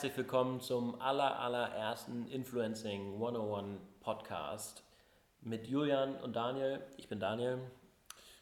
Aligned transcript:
Herzlich 0.00 0.16
willkommen 0.16 0.62
zum 0.62 0.98
aller, 0.98 1.38
allerersten 1.40 2.26
Influencing 2.28 3.16
101 3.16 3.78
Podcast 4.00 4.82
mit 5.42 5.66
Julian 5.66 6.14
und 6.22 6.34
Daniel. 6.34 6.80
Ich 6.96 7.06
bin 7.06 7.20
Daniel. 7.20 7.58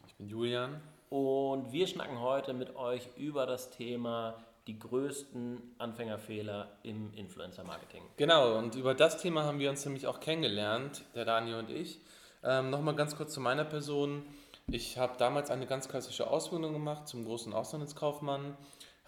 Ich 0.06 0.14
bin 0.14 0.29
Julian. 0.29 0.80
Und 1.10 1.73
wir 1.73 1.88
schnacken 1.88 2.20
heute 2.20 2.52
mit 2.52 2.77
euch 2.77 3.09
über 3.16 3.45
das 3.45 3.70
Thema 3.70 4.36
die 4.68 4.79
größten 4.79 5.74
Anfängerfehler 5.79 6.68
im 6.84 7.12
Influencer-Marketing. 7.15 8.02
Genau, 8.16 8.56
und 8.56 8.77
über 8.77 8.95
das 8.95 9.20
Thema 9.20 9.43
haben 9.43 9.59
wir 9.59 9.68
uns 9.68 9.84
nämlich 9.84 10.06
auch 10.06 10.20
kennengelernt, 10.20 11.02
der 11.16 11.24
Daniel 11.24 11.56
und 11.56 11.70
ich. 11.70 11.98
Ähm, 12.45 12.70
Nochmal 12.70 12.95
ganz 12.95 13.16
kurz 13.16 13.34
zu 13.34 13.40
meiner 13.40 13.65
Person. 13.65 14.23
Ich 14.68 14.96
habe 14.96 15.15
damals 15.18 15.51
eine 15.51 15.66
ganz 15.66 15.88
klassische 15.88 16.30
Ausbildung 16.30 16.73
gemacht 16.73 17.09
zum 17.09 17.24
großen 17.24 17.52
Auslandskaufmann, 17.52 18.56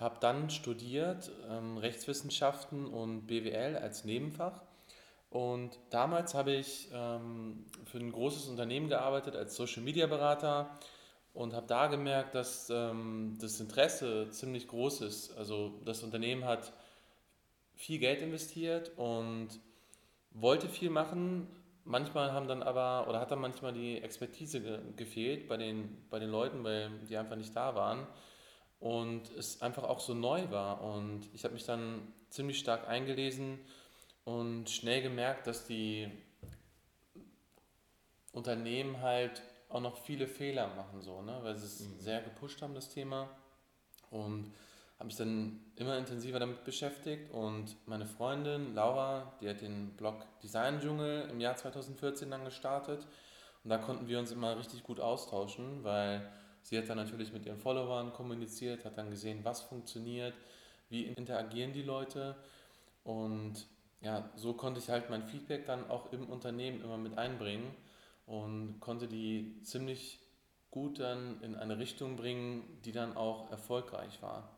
habe 0.01 0.17
dann 0.21 0.51
studiert 0.51 1.31
ähm, 1.49 1.77
Rechtswissenschaften 1.77 2.87
und 2.87 3.27
BWL 3.27 3.77
als 3.77 4.05
Nebenfach. 4.05 4.63
Und 5.29 5.79
damals 5.91 6.35
habe 6.35 6.53
ich 6.53 6.89
ähm, 6.93 7.67
für 7.85 7.99
ein 7.99 8.11
großes 8.11 8.49
Unternehmen 8.49 8.89
gearbeitet 8.89 9.37
als 9.37 9.55
Social 9.55 9.83
Media 9.83 10.07
Berater 10.07 10.71
und 11.35 11.55
habe 11.55 11.67
da 11.67 11.87
gemerkt, 11.87 12.35
dass 12.35 12.69
ähm, 12.71 13.37
das 13.41 13.61
Interesse 13.61 14.31
ziemlich 14.31 14.67
groß 14.67 15.03
ist. 15.03 15.37
Also 15.37 15.81
das 15.85 16.03
Unternehmen 16.03 16.45
hat 16.45 16.73
viel 17.77 17.99
Geld 17.99 18.23
investiert 18.23 18.91
und 18.97 19.49
wollte 20.33 20.69
viel 20.69 20.91
machen. 20.91 21.47
Manchmal 21.85 22.33
haben 22.33 22.49
dann 22.49 22.63
aber, 22.63 23.09
oder 23.09 23.21
hat 23.21 23.31
dann 23.31 23.41
manchmal 23.41 23.73
die 23.73 24.03
Expertise 24.03 24.61
ge 24.61 24.81
gefehlt 24.97 25.49
bei 25.49 25.57
den, 25.57 25.97
bei 26.11 26.19
den 26.19 26.31
Leuten, 26.31 26.65
weil 26.65 26.91
die 27.09 27.17
einfach 27.17 27.37
nicht 27.37 27.55
da 27.55 27.75
waren. 27.75 28.07
Und 28.81 29.31
es 29.37 29.61
einfach 29.61 29.85
auch 29.85 30.01
so 30.01 30.15
neu 30.15 30.51
war. 30.51 30.83
Und 30.83 31.29
ich 31.35 31.45
habe 31.45 31.55
mich 31.55 31.65
dann 31.65 32.01
ziemlich 32.31 32.59
stark 32.59 32.89
eingelesen 32.89 33.59
und 34.25 34.71
schnell 34.71 35.03
gemerkt, 35.03 35.47
dass 35.47 35.67
die 35.67 36.11
Unternehmen 38.33 39.01
halt 39.03 39.43
auch 39.69 39.81
noch 39.81 39.99
viele 39.99 40.27
Fehler 40.27 40.69
machen, 40.75 41.01
so, 41.01 41.23
ne? 41.23 41.39
weil 41.43 41.57
sie 41.57 41.67
es 41.67 41.81
mhm. 41.81 41.99
sehr 41.99 42.23
gepusht 42.23 42.63
haben, 42.63 42.75
das 42.75 42.89
Thema. 42.89 43.29
Und 44.11 44.53
habe 45.01 45.07
mich 45.07 45.17
dann 45.17 45.61
immer 45.77 45.97
intensiver 45.97 46.39
damit 46.39 46.63
beschäftigt. 46.65 47.31
Und 47.33 47.75
meine 47.87 48.05
Freundin 48.05 48.75
Laura, 48.75 49.33
die 49.41 49.49
hat 49.49 49.63
den 49.63 49.97
Blog 49.97 50.27
Design 50.43 50.79
Dschungel 50.79 51.29
im 51.31 51.41
Jahr 51.41 51.57
2014 51.57 52.31
dann 52.31 52.45
gestartet. 52.45 53.07
Und 53.65 53.71
da 53.71 53.79
konnten 53.79 54.09
wir 54.09 54.19
uns 54.19 54.31
immer 54.31 54.59
richtig 54.59 54.83
gut 54.83 55.01
austauschen, 55.01 55.85
weil 55.85 56.31
sie 56.63 56.79
hat 56.79 56.89
dann 56.89 56.97
natürlich 56.97 57.33
mit 57.33 57.47
ihren 57.47 57.59
Followern 57.59 58.13
kommuniziert, 58.13 58.85
hat 58.85 58.99
dann 58.99 59.11
gesehen, 59.11 59.45
was 59.45 59.61
funktioniert, 59.63 60.35
wie 60.89 61.05
interagieren 61.05 61.73
die 61.73 61.83
Leute. 61.83 62.37
Und 63.05 63.67
ja, 64.01 64.31
so 64.37 64.55
konnte 64.55 64.81
ich 64.81 64.89
halt 64.89 65.11
mein 65.11 65.25
Feedback 65.25 65.67
dann 65.67 65.89
auch 65.91 66.13
im 66.13 66.29
Unternehmen 66.29 66.83
immer 66.83 66.97
mit 66.97 67.19
einbringen 67.19 67.75
und 68.27 68.81
konnte 68.81 69.09
die 69.09 69.61
ziemlich 69.63 70.21
gut 70.71 71.01
dann 71.01 71.41
in 71.43 71.55
eine 71.57 71.79
Richtung 71.79 72.17
bringen, 72.17 72.81
die 72.85 72.93
dann 72.93 73.17
auch 73.17 73.51
erfolgreich 73.51 74.23
war. 74.23 74.57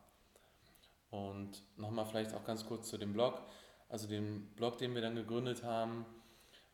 Und 1.11 1.62
nochmal 1.77 2.06
vielleicht 2.06 2.34
auch 2.34 2.45
ganz 2.45 2.67
kurz 2.67 2.89
zu 2.89 2.98
dem 2.98 3.12
Blog. 3.12 3.41
Also 3.89 4.08
dem 4.08 4.47
Blog, 4.56 4.78
den 4.78 4.95
wir 4.95 5.03
dann 5.03 5.14
gegründet 5.14 5.62
haben, 5.62 6.06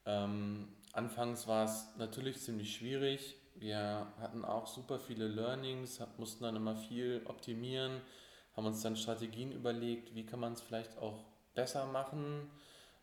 ähm, 0.07 0.69
anfangs 0.93 1.47
war 1.47 1.65
es 1.65 1.89
natürlich 1.99 2.41
ziemlich 2.41 2.75
schwierig. 2.75 3.37
Wir 3.59 4.07
hatten 4.21 4.45
auch 4.45 4.67
super 4.67 4.99
viele 4.99 5.29
Learnings, 5.29 6.01
mussten 6.17 6.45
dann 6.45 6.57
immer 6.57 6.77
viel 6.77 7.23
optimieren, 7.27 8.01
haben 8.57 8.67
uns 8.67 8.83
dann 8.83 8.97
Strategien 8.97 9.53
überlegt, 9.53 10.15
wie 10.15 10.27
kann 10.27 10.41
man 10.41 10.53
es 10.53 10.61
vielleicht 10.61 10.99
auch 10.99 11.25
besser 11.55 11.87
machen 11.87 12.51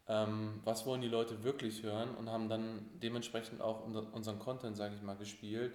ähm, 0.07 0.61
was 0.63 0.85
wollen 0.85 1.01
die 1.01 1.07
Leute 1.07 1.43
wirklich 1.43 1.83
hören 1.83 2.13
und 2.16 2.29
haben 2.29 2.47
dann 2.47 2.85
dementsprechend 3.01 3.61
auch 3.61 3.85
unseren 3.85 4.39
Content, 4.39 4.77
sage 4.77 4.95
ich 4.95 5.01
mal, 5.01 5.16
gespielt, 5.16 5.73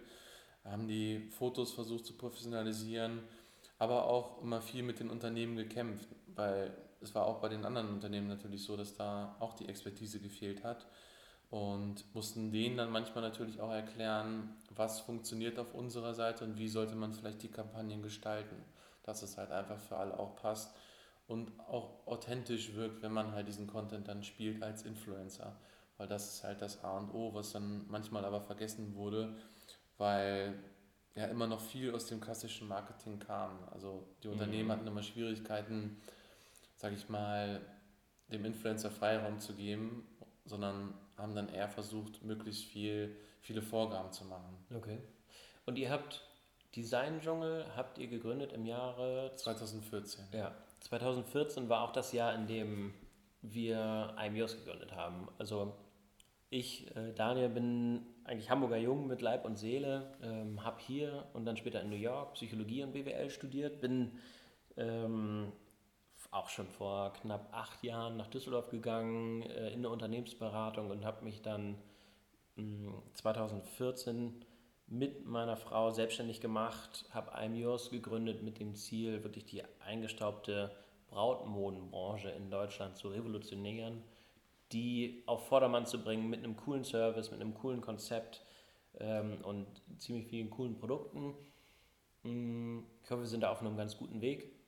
haben 0.64 0.86
die 0.86 1.28
Fotos 1.30 1.72
versucht 1.72 2.06
zu 2.06 2.14
professionalisieren, 2.14 3.20
aber 3.78 4.04
auch 4.06 4.40
immer 4.42 4.60
viel 4.60 4.82
mit 4.82 5.00
den 5.00 5.10
Unternehmen 5.10 5.56
gekämpft, 5.56 6.08
weil 6.34 6.76
es 7.00 7.14
war 7.14 7.26
auch 7.26 7.40
bei 7.40 7.48
den 7.48 7.64
anderen 7.64 7.88
Unternehmen 7.88 8.28
natürlich 8.28 8.62
so, 8.62 8.76
dass 8.76 8.94
da 8.94 9.34
auch 9.40 9.54
die 9.54 9.68
Expertise 9.68 10.20
gefehlt 10.20 10.62
hat 10.62 10.86
und 11.50 12.14
mussten 12.14 12.52
denen 12.52 12.76
dann 12.76 12.90
manchmal 12.90 13.22
natürlich 13.22 13.60
auch 13.60 13.72
erklären, 13.72 14.56
was 14.74 15.00
funktioniert 15.00 15.58
auf 15.58 15.74
unserer 15.74 16.14
Seite 16.14 16.44
und 16.44 16.58
wie 16.58 16.68
sollte 16.68 16.94
man 16.94 17.12
vielleicht 17.12 17.42
die 17.42 17.50
Kampagnen 17.50 18.02
gestalten, 18.02 18.56
dass 19.02 19.22
es 19.22 19.36
halt 19.36 19.50
einfach 19.50 19.78
für 19.78 19.96
alle 19.96 20.18
auch 20.18 20.36
passt 20.36 20.72
und 21.26 21.52
auch 21.60 22.06
authentisch 22.06 22.74
wirkt, 22.74 23.02
wenn 23.02 23.12
man 23.12 23.32
halt 23.32 23.48
diesen 23.48 23.66
Content 23.66 24.06
dann 24.06 24.22
spielt 24.22 24.62
als 24.62 24.84
Influencer. 24.84 25.56
Weil 25.96 26.06
das 26.06 26.34
ist 26.34 26.44
halt 26.44 26.62
das 26.62 26.82
A 26.82 26.96
und 26.96 27.12
O, 27.12 27.34
was 27.34 27.52
dann 27.52 27.84
manchmal 27.88 28.24
aber 28.24 28.40
vergessen 28.40 28.94
wurde, 28.94 29.36
weil 29.98 30.54
ja 31.14 31.26
immer 31.26 31.46
noch 31.46 31.60
viel 31.60 31.92
aus 31.94 32.06
dem 32.06 32.20
klassischen 32.20 32.68
Marketing 32.68 33.18
kam. 33.18 33.58
Also 33.72 34.06
die 34.22 34.28
mhm. 34.28 34.34
Unternehmen 34.34 34.68
mhm. 34.68 34.72
hatten 34.72 34.86
immer 34.86 35.02
Schwierigkeiten, 35.02 36.00
sage 36.76 36.94
ich 36.94 37.08
mal, 37.08 37.60
dem 38.28 38.44
Influencer 38.44 38.90
Freiraum 38.90 39.40
zu 39.40 39.54
geben, 39.54 40.06
sondern 40.44 40.94
haben 41.16 41.34
dann 41.34 41.48
eher 41.48 41.68
versucht, 41.68 42.22
möglichst 42.22 42.64
viel, 42.64 43.16
viele 43.40 43.62
Vorgaben 43.62 44.12
zu 44.12 44.24
machen. 44.24 44.56
Okay. 44.74 44.98
Und 45.66 45.78
ihr 45.78 45.90
habt 45.90 46.24
Design 46.76 47.20
Dschungel 47.20 47.66
habt 47.76 47.98
ihr 47.98 48.06
gegründet 48.06 48.52
im 48.52 48.64
Jahre 48.64 49.32
2014. 49.34 50.24
Ja. 50.32 50.54
2014 50.80 51.68
war 51.68 51.82
auch 51.82 51.92
das 51.92 52.12
Jahr, 52.12 52.34
in 52.34 52.46
dem 52.46 52.94
wir 53.42 54.14
IMEOS 54.18 54.56
gegründet 54.56 54.94
haben. 54.94 55.28
Also 55.38 55.74
ich, 56.48 56.94
äh, 56.96 57.12
Daniel, 57.12 57.48
bin 57.48 58.06
eigentlich 58.24 58.50
Hamburger 58.50 58.76
Jung 58.76 59.06
mit 59.06 59.20
Leib 59.20 59.44
und 59.44 59.56
Seele, 59.56 60.14
ähm, 60.22 60.64
habe 60.64 60.80
hier 60.80 61.26
und 61.32 61.44
dann 61.44 61.56
später 61.56 61.80
in 61.80 61.90
New 61.90 61.96
York 61.96 62.34
Psychologie 62.34 62.82
und 62.84 62.92
BWL 62.92 63.30
studiert, 63.30 63.80
bin 63.80 64.12
ähm, 64.76 65.52
auch 66.30 66.48
schon 66.48 66.68
vor 66.68 67.12
knapp 67.14 67.48
acht 67.52 67.82
Jahren 67.82 68.16
nach 68.16 68.28
Düsseldorf 68.28 68.70
gegangen 68.70 69.42
äh, 69.42 69.68
in 69.70 69.80
eine 69.80 69.90
Unternehmensberatung 69.90 70.90
und 70.90 71.04
habe 71.04 71.24
mich 71.24 71.42
dann 71.42 71.76
mh, 72.56 72.92
2014 73.14 74.44
mit 74.86 75.24
meiner 75.24 75.56
Frau 75.56 75.90
selbstständig 75.92 76.40
gemacht, 76.40 77.04
habe 77.10 77.32
IMEOS 77.44 77.90
gegründet 77.90 78.42
mit 78.42 78.58
dem 78.58 78.74
Ziel, 78.74 79.22
wirklich 79.22 79.46
die 79.46 79.62
eingestaubte 79.80 80.72
Brautmodenbranche 81.08 82.30
in 82.30 82.50
Deutschland 82.50 82.96
zu 82.96 83.08
revolutionieren, 83.08 84.02
die 84.72 85.22
auf 85.26 85.46
Vordermann 85.48 85.86
zu 85.86 86.02
bringen 86.02 86.28
mit 86.28 86.44
einem 86.44 86.56
coolen 86.56 86.84
Service, 86.84 87.30
mit 87.30 87.40
einem 87.40 87.54
coolen 87.54 87.80
Konzept 87.80 88.44
ähm, 88.98 89.38
und 89.42 89.66
ziemlich 89.98 90.26
vielen 90.26 90.50
coolen 90.50 90.76
Produkten. 90.76 91.34
Mm, 92.22 92.80
ich 93.02 93.10
hoffe, 93.10 93.22
wir 93.22 93.28
sind 93.28 93.42
da 93.42 93.50
auf 93.50 93.60
einem 93.60 93.76
ganz 93.76 93.96
guten 93.96 94.20
Weg. 94.20 94.59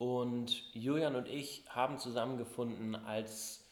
Und 0.00 0.74
Julian 0.74 1.14
und 1.14 1.28
ich 1.28 1.62
haben 1.68 1.98
zusammengefunden, 1.98 2.94
als 2.94 3.68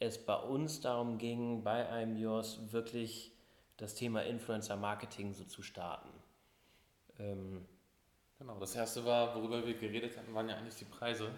es 0.00 0.16
bei 0.16 0.34
uns 0.34 0.80
darum 0.80 1.18
ging, 1.18 1.64
bei 1.64 2.02
IMEOS 2.02 2.72
wirklich 2.72 3.32
das 3.76 3.94
Thema 3.94 4.22
Influencer 4.22 4.76
Marketing 4.76 5.34
so 5.34 5.44
zu 5.44 5.60
starten. 5.60 6.08
Ähm, 7.18 7.66
genau, 8.38 8.58
das 8.58 8.74
erste 8.74 9.04
war, 9.04 9.34
worüber 9.34 9.66
wir 9.66 9.74
geredet 9.74 10.16
hatten, 10.16 10.32
waren 10.32 10.48
ja 10.48 10.56
eigentlich 10.56 10.76
die 10.76 10.86
Preise. 10.86 11.30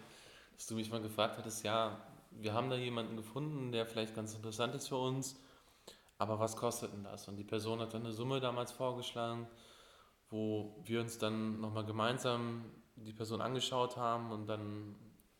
Dass 0.54 0.68
du 0.68 0.76
mich 0.76 0.92
mal 0.92 1.02
gefragt 1.02 1.36
hattest, 1.36 1.64
ja, 1.64 2.00
wir 2.30 2.52
haben 2.52 2.70
da 2.70 2.76
jemanden 2.76 3.16
gefunden, 3.16 3.72
der 3.72 3.86
vielleicht 3.86 4.14
ganz 4.14 4.36
interessant 4.36 4.72
ist 4.76 4.86
für 4.86 4.98
uns, 4.98 5.34
aber 6.16 6.38
was 6.38 6.54
kostet 6.54 6.92
denn 6.92 7.02
das? 7.02 7.26
Und 7.26 7.38
die 7.38 7.44
Person 7.44 7.80
hat 7.80 7.92
dann 7.92 8.04
eine 8.04 8.12
Summe 8.12 8.38
damals 8.38 8.70
vorgeschlagen, 8.70 9.48
wo 10.30 10.76
wir 10.84 11.00
uns 11.00 11.18
dann 11.18 11.60
nochmal 11.60 11.84
gemeinsam 11.84 12.66
die 13.04 13.12
Person 13.12 13.40
angeschaut 13.40 13.96
haben 13.96 14.30
und 14.32 14.46
dann, 14.46 14.94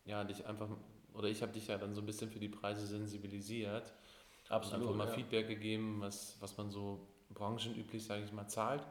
ja, 0.05 0.23
dich 0.23 0.45
einfach, 0.45 0.69
oder 1.13 1.27
ich 1.27 1.41
habe 1.41 1.51
dich 1.51 1.67
ja 1.67 1.77
dann 1.77 1.93
so 1.93 2.01
ein 2.01 2.05
bisschen 2.05 2.29
für 2.29 2.39
die 2.39 2.49
Preise 2.49 2.85
sensibilisiert 2.85 3.93
Absolut. 4.49 4.81
Einfach 4.81 4.95
mal 4.95 5.07
ja. 5.07 5.13
Feedback 5.13 5.47
gegeben, 5.47 5.97
was, 5.99 6.35
was 6.39 6.57
man 6.57 6.71
so 6.71 7.07
branchenüblich, 7.29 8.03
sage 8.03 8.23
ich 8.23 8.31
mal, 8.31 8.47
zahlt. 8.47 8.83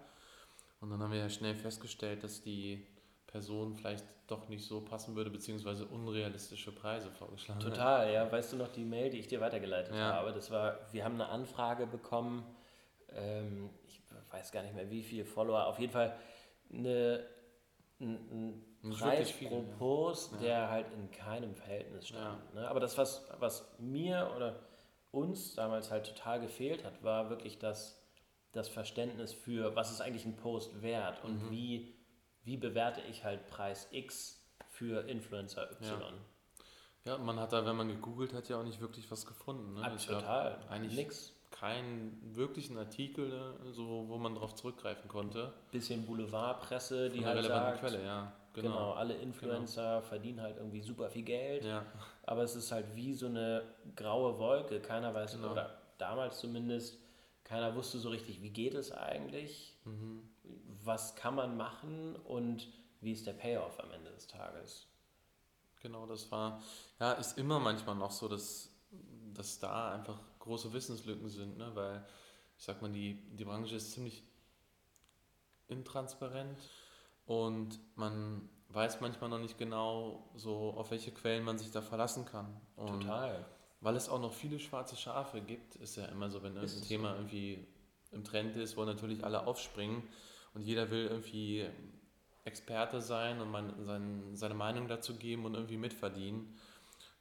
Und 0.80 0.90
dann 0.90 1.02
haben 1.02 1.12
wir 1.12 1.18
ja 1.18 1.28
schnell 1.28 1.56
festgestellt, 1.56 2.22
dass 2.22 2.40
die 2.40 2.86
Person 3.26 3.74
vielleicht 3.74 4.04
doch 4.28 4.48
nicht 4.48 4.64
so 4.64 4.80
passen 4.80 5.16
würde, 5.16 5.30
beziehungsweise 5.30 5.84
unrealistische 5.86 6.70
Preise 6.70 7.10
vorgeschlagen 7.10 7.60
Total, 7.60 8.06
hat. 8.06 8.14
ja. 8.14 8.30
Weißt 8.30 8.52
du 8.52 8.56
noch 8.56 8.68
die 8.68 8.84
Mail, 8.84 9.10
die 9.10 9.18
ich 9.18 9.26
dir 9.26 9.40
weitergeleitet 9.40 9.94
ja. 9.94 10.14
habe? 10.14 10.32
Das 10.32 10.50
war, 10.50 10.78
wir 10.92 11.04
haben 11.04 11.14
eine 11.14 11.28
Anfrage 11.28 11.86
bekommen, 11.86 12.44
ähm, 13.10 13.70
ich 13.86 14.00
weiß 14.30 14.52
gar 14.52 14.62
nicht 14.62 14.74
mehr 14.74 14.90
wie 14.90 15.02
viele 15.02 15.24
Follower, 15.24 15.66
auf 15.66 15.80
jeden 15.80 15.92
Fall 15.92 16.16
eine, 16.72 17.24
ein, 18.00 18.64
ein 18.82 18.90
Preis 18.90 19.30
viel, 19.30 19.48
pro 19.48 19.62
Post, 19.78 20.32
ja. 20.34 20.38
der 20.38 20.70
halt 20.70 20.86
in 20.92 21.10
keinem 21.10 21.54
Verhältnis 21.54 22.08
stand. 22.08 22.42
Ja. 22.54 22.60
Ne? 22.60 22.68
Aber 22.68 22.80
das, 22.80 22.96
was, 22.96 23.28
was 23.38 23.68
mir 23.78 24.32
oder 24.36 24.60
uns 25.10 25.54
damals 25.54 25.90
halt 25.90 26.06
total 26.06 26.40
gefehlt 26.40 26.84
hat, 26.84 27.02
war 27.02 27.30
wirklich 27.30 27.58
das, 27.58 28.00
das 28.52 28.68
Verständnis 28.68 29.32
für, 29.32 29.74
was 29.74 29.90
ist 29.90 30.00
eigentlich 30.00 30.26
ein 30.26 30.36
Post 30.36 30.82
wert 30.82 31.24
und 31.24 31.44
mhm. 31.44 31.50
wie, 31.50 31.94
wie 32.44 32.56
bewerte 32.56 33.00
ich 33.10 33.24
halt 33.24 33.46
Preis 33.48 33.88
X 33.90 34.44
für 34.68 35.08
Influencer 35.08 35.70
Y. 35.72 36.14
Ja. 37.04 37.12
ja, 37.12 37.18
man 37.18 37.40
hat 37.40 37.52
da, 37.52 37.66
wenn 37.66 37.76
man 37.76 37.88
gegoogelt 37.88 38.32
hat, 38.32 38.48
ja 38.48 38.60
auch 38.60 38.64
nicht 38.64 38.80
wirklich 38.80 39.10
was 39.10 39.26
gefunden. 39.26 39.74
Ne? 39.74 39.96
Total, 40.06 40.58
eigentlich 40.68 40.94
nichts 40.94 41.37
keinen 41.50 42.20
wirklichen 42.34 42.76
Artikel, 42.76 43.28
ne, 43.28 43.54
so, 43.72 44.04
wo 44.08 44.18
man 44.18 44.34
darauf 44.34 44.54
zurückgreifen 44.54 45.08
konnte. 45.08 45.52
Bisschen 45.70 46.06
Boulevardpresse, 46.06 47.10
die 47.10 47.24
halt 47.24 47.44
sagt, 47.44 47.80
Quelle, 47.80 48.04
ja. 48.04 48.32
Genau. 48.52 48.68
genau 48.70 48.92
alle 48.92 49.14
Influencer 49.14 49.96
genau. 49.96 50.00
verdienen 50.02 50.40
halt 50.40 50.56
irgendwie 50.56 50.82
super 50.82 51.10
viel 51.10 51.22
Geld, 51.22 51.64
ja. 51.64 51.84
aber 52.24 52.42
es 52.42 52.56
ist 52.56 52.72
halt 52.72 52.86
wie 52.94 53.14
so 53.14 53.26
eine 53.26 53.62
graue 53.94 54.38
Wolke. 54.38 54.80
Keiner 54.80 55.14
weiß, 55.14 55.32
genau. 55.32 55.52
oder 55.52 55.78
damals 55.98 56.38
zumindest, 56.38 56.98
keiner 57.44 57.74
wusste 57.74 57.98
so 57.98 58.08
richtig, 58.08 58.42
wie 58.42 58.50
geht 58.50 58.74
es 58.74 58.92
eigentlich, 58.92 59.76
mhm. 59.84 60.28
was 60.84 61.14
kann 61.14 61.34
man 61.34 61.56
machen 61.56 62.16
und 62.16 62.68
wie 63.00 63.12
ist 63.12 63.26
der 63.26 63.32
Payoff 63.32 63.78
am 63.80 63.90
Ende 63.92 64.10
des 64.10 64.26
Tages. 64.26 64.86
Genau, 65.80 66.06
das 66.06 66.30
war, 66.32 66.60
ja, 66.98 67.12
ist 67.12 67.38
immer 67.38 67.60
manchmal 67.60 67.94
noch 67.94 68.10
so, 68.10 68.28
dass, 68.28 68.70
dass 69.34 69.58
da 69.60 69.92
einfach 69.92 70.18
große 70.48 70.72
Wissenslücken 70.72 71.28
sind, 71.28 71.56
ne? 71.58 71.70
weil 71.74 72.04
ich 72.58 72.64
sag 72.64 72.82
mal, 72.82 72.90
die, 72.90 73.14
die 73.36 73.44
Branche 73.44 73.76
ist 73.76 73.92
ziemlich 73.92 74.24
intransparent 75.68 76.58
und 77.26 77.78
man 77.94 78.48
weiß 78.70 79.00
manchmal 79.00 79.30
noch 79.30 79.38
nicht 79.38 79.58
genau, 79.58 80.28
so 80.34 80.74
auf 80.76 80.90
welche 80.90 81.12
Quellen 81.12 81.44
man 81.44 81.58
sich 81.58 81.70
da 81.70 81.80
verlassen 81.80 82.24
kann. 82.24 82.60
Und 82.76 83.02
Total. 83.02 83.44
Weil 83.80 83.96
es 83.96 84.08
auch 84.08 84.20
noch 84.20 84.32
viele 84.32 84.58
schwarze 84.58 84.96
Schafe 84.96 85.40
gibt, 85.40 85.76
ist 85.76 85.96
ja 85.96 86.06
immer 86.06 86.30
so, 86.30 86.42
wenn 86.42 86.56
irgendein 86.56 86.82
Thema 86.82 87.10
so. 87.10 87.16
irgendwie 87.16 87.66
im 88.10 88.24
Trend 88.24 88.56
ist, 88.56 88.76
wollen 88.76 88.88
natürlich 88.88 89.24
alle 89.24 89.46
aufspringen 89.46 90.02
und 90.54 90.62
jeder 90.62 90.90
will 90.90 91.06
irgendwie 91.06 91.68
Experte 92.44 93.00
sein 93.00 93.40
und 93.40 93.50
man, 93.50 93.84
sein, 93.84 94.34
seine 94.34 94.54
Meinung 94.54 94.88
dazu 94.88 95.14
geben 95.14 95.44
und 95.44 95.54
irgendwie 95.54 95.76
mitverdienen. 95.76 96.56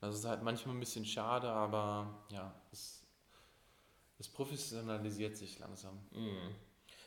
Das 0.01 0.15
ist 0.15 0.25
halt 0.25 0.41
manchmal 0.41 0.75
ein 0.75 0.79
bisschen 0.79 1.05
schade, 1.05 1.49
aber 1.49 2.25
ja, 2.29 2.53
es 2.71 2.96
es 4.19 4.27
professionalisiert 4.27 5.37
sich 5.37 5.59
langsam. 5.59 5.99
Mhm. 6.11 6.55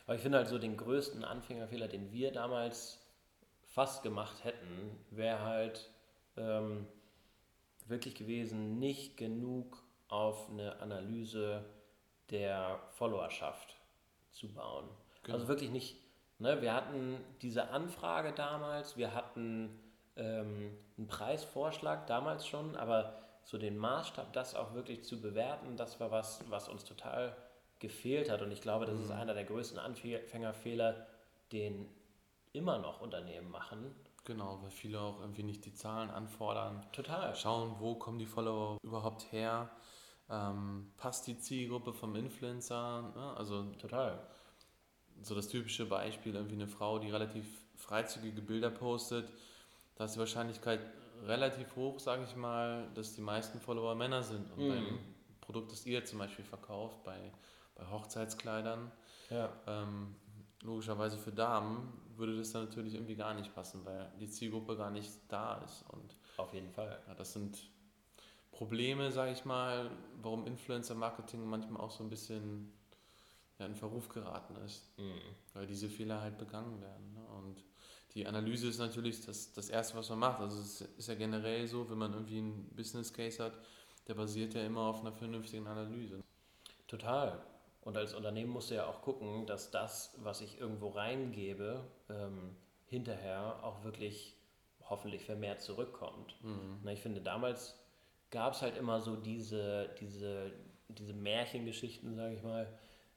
Aber 0.07 0.17
ich 0.17 0.23
finde 0.23 0.39
halt 0.39 0.49
so 0.49 0.59
den 0.59 0.77
größten 0.77 1.25
Anfängerfehler, 1.25 1.89
den 1.89 2.13
wir 2.13 2.33
damals 2.33 2.99
fast 3.63 4.03
gemacht 4.03 4.45
hätten, 4.45 4.99
wäre 5.11 5.41
halt 5.43 5.91
ähm, 6.37 6.87
wirklich 7.87 8.15
gewesen, 8.15 8.79
nicht 8.79 9.17
genug 9.17 9.83
auf 10.09 10.51
eine 10.51 10.81
Analyse 10.81 11.65
der 12.31 12.81
Followerschaft 12.91 13.77
zu 14.33 14.53
bauen. 14.53 14.89
Genau. 15.23 15.37
Also 15.37 15.49
wirklich 15.49 15.71
nicht, 15.71 15.97
ne, 16.39 16.61
wir 16.63 16.75
hatten 16.75 17.21
diese 17.43 17.71
Anfrage 17.71 18.33
damals, 18.33 18.97
wir 18.97 19.15
hatten 19.15 19.79
ähm, 20.17 20.77
einen 20.97 21.07
Preisvorschlag 21.07 22.07
damals 22.07 22.47
schon, 22.47 22.77
aber 22.77 23.19
so 23.45 23.59
den 23.59 23.77
Maßstab, 23.77 24.33
das 24.33 24.55
auch 24.55 24.75
wirklich 24.75 25.05
zu 25.05 25.21
bewerten, 25.21 25.77
das 25.77 25.99
war 26.01 26.11
was, 26.11 26.45
was 26.49 26.69
uns 26.69 26.85
total 26.85 27.37
gefehlt 27.79 28.31
hat. 28.31 28.43
Und 28.43 28.53
ich 28.53 28.61
glaube, 28.61 28.87
das 28.87 28.99
ist 28.99 29.09
mhm. 29.09 29.17
einer 29.17 29.35
der 29.35 29.45
größten 29.45 29.79
Anfängerfehler, 29.79 31.07
den 31.53 31.89
immer 32.53 32.79
noch 32.79 33.01
Unternehmen 33.01 33.51
machen. 33.51 33.95
Genau, 34.25 34.61
weil 34.63 34.71
viele 34.71 35.01
auch 35.01 35.21
irgendwie 35.21 35.43
nicht 35.43 35.65
die 35.65 35.73
Zahlen 35.73 36.11
anfordern. 36.11 36.87
Total. 36.93 37.35
Schauen, 37.35 37.77
wo 37.79 37.95
kommen 37.95 38.19
die 38.19 38.27
Follower 38.27 38.79
überhaupt 38.83 39.33
her? 39.33 39.71
Ähm, 40.29 40.93
passt 40.97 41.27
die 41.27 41.39
Zielgruppe 41.39 41.93
vom 41.93 42.15
Influencer? 42.15 43.13
Ne? 43.17 43.35
Also 43.37 43.65
total. 43.79 44.21
So 45.23 45.35
das 45.35 45.49
typische 45.49 45.87
Beispiel, 45.87 46.35
irgendwie 46.35 46.55
eine 46.55 46.69
Frau, 46.69 46.99
die 46.99 47.11
relativ 47.11 47.47
freizügige 47.77 48.43
Bilder 48.43 48.71
postet, 48.71 49.29
da 49.97 50.05
ist 50.05 50.15
die 50.15 50.19
Wahrscheinlichkeit 50.19 50.81
relativ 51.27 51.75
hoch, 51.77 51.99
sage 51.99 52.25
ich 52.25 52.37
mal, 52.37 52.89
dass 52.95 53.15
die 53.15 53.21
meisten 53.21 53.61
Follower 53.61 53.95
Männer 53.95 54.23
sind. 54.23 54.51
Und 54.53 54.65
mhm. 54.65 54.69
beim 54.69 54.99
Produkt, 55.41 55.73
das 55.73 55.87
ihr 55.87 56.05
zum 56.05 56.19
Beispiel 56.19 56.45
verkauft, 56.45 57.03
bei, 57.05 57.33
bei 57.75 57.91
Hochzeitskleidern, 57.91 58.91
ja. 59.31 59.51
ähm, 59.67 60.15
logischerweise 60.63 61.19
für 61.19 61.33
Damen, 61.33 61.93
würde 62.17 62.37
das 62.37 62.53
dann 62.53 62.65
natürlich 62.65 62.95
irgendwie 62.95 63.17
gar 63.17 63.35
nicht 63.35 63.55
passen, 63.55 63.85
weil 63.85 64.11
die 64.21 64.29
Zielgruppe 64.29 64.77
gar 64.77 64.91
nicht 64.91 65.11
da 65.29 65.57
ist. 65.65 65.85
Und 65.89 66.15
Auf 66.37 66.53
jeden 66.53 66.71
Fall. 66.71 67.01
Ja, 67.09 67.15
das 67.15 67.33
sind 67.33 67.59
Probleme, 68.53 69.11
sage 69.11 69.33
ich 69.33 69.45
mal, 69.45 69.91
warum 70.21 70.47
Influencer-Marketing 70.47 71.45
manchmal 71.45 71.81
auch 71.81 71.91
so 71.91 72.05
ein 72.05 72.11
bisschen 72.11 72.73
ja, 73.59 73.67
in 73.67 73.75
Verruf 73.75 74.09
geraten 74.09 74.57
ist, 74.65 74.99
mhm. 74.99 75.21
weil 75.55 75.67
diese 75.67 75.89
Fehler 75.89 76.21
halt 76.21 76.39
begangen 76.39 76.81
werden. 76.81 77.13
Ne? 77.15 77.25
Und 77.39 77.65
die 78.15 78.27
Analyse 78.27 78.69
ist 78.69 78.79
natürlich 78.79 79.25
das, 79.25 79.53
das 79.53 79.71
Erste, 79.71 79.97
was 79.97 80.09
man 80.11 80.19
macht. 80.19 80.41
Also 80.41 80.61
es 80.61 80.81
ist 80.81 81.09
ja 81.09 81.15
generell 81.15 81.67
so, 81.67 81.89
wenn 81.89 81.99
man 81.99 82.13
irgendwie 82.13 82.39
einen 82.39 82.69
Business 82.75 83.13
Case 83.13 83.43
hat, 83.43 83.53
der 84.09 84.15
basiert 84.15 84.55
ja 84.55 84.63
immer 84.63 84.83
auf 84.83 85.01
einer 85.01 85.13
vernünftigen 85.13 85.67
Analyse. 85.67 86.23
Total. 86.89 87.41
Und 87.83 87.97
als 87.97 88.15
Unternehmen 88.15 88.51
musst 88.51 88.71
du 88.71 88.75
ja 88.75 88.87
auch 88.87 89.01
gucken, 89.03 89.47
dass 89.47 89.71
das, 89.71 90.15
was 90.19 90.41
ich 90.41 90.61
irgendwo 90.61 90.89
reingebe, 90.89 91.85
ähm, 92.09 92.57
hinterher 92.87 93.63
auch 93.63 93.85
wirklich 93.85 94.37
hoffentlich 94.83 95.25
vermehrt 95.25 95.61
zurückkommt. 95.61 96.35
Mhm. 96.43 96.81
Na, 96.83 96.93
ich 96.93 97.01
finde, 97.01 97.21
damals 97.21 97.79
gab 98.31 98.55
es 98.55 98.63
halt 98.63 98.77
immer 98.77 99.01
so 99.01 99.17
diese, 99.17 99.89
diese, 100.01 100.53
diese 100.89 101.13
Märchengeschichten, 101.13 102.17
sage 102.17 102.35
ich 102.35 102.43
mal, 102.43 102.67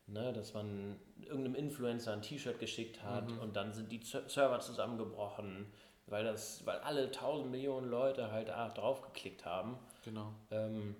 Ne, 0.05 0.33
dass 0.33 0.53
man 0.53 0.99
irgendeinem 1.21 1.55
Influencer 1.55 2.11
ein 2.11 2.21
T-Shirt 2.21 2.59
geschickt 2.59 3.01
hat 3.03 3.29
mhm. 3.29 3.39
und 3.39 3.55
dann 3.55 3.71
sind 3.71 3.89
die 3.89 4.01
Server 4.03 4.59
zusammengebrochen, 4.59 5.65
weil, 6.07 6.25
das, 6.25 6.65
weil 6.65 6.79
alle 6.79 7.09
tausend 7.09 7.49
Millionen 7.51 7.89
Leute 7.89 8.29
halt 8.31 8.49
drauf 8.49 9.01
geklickt 9.01 9.45
haben. 9.45 9.77
Genau. 10.03 10.33
Ähm, 10.51 10.95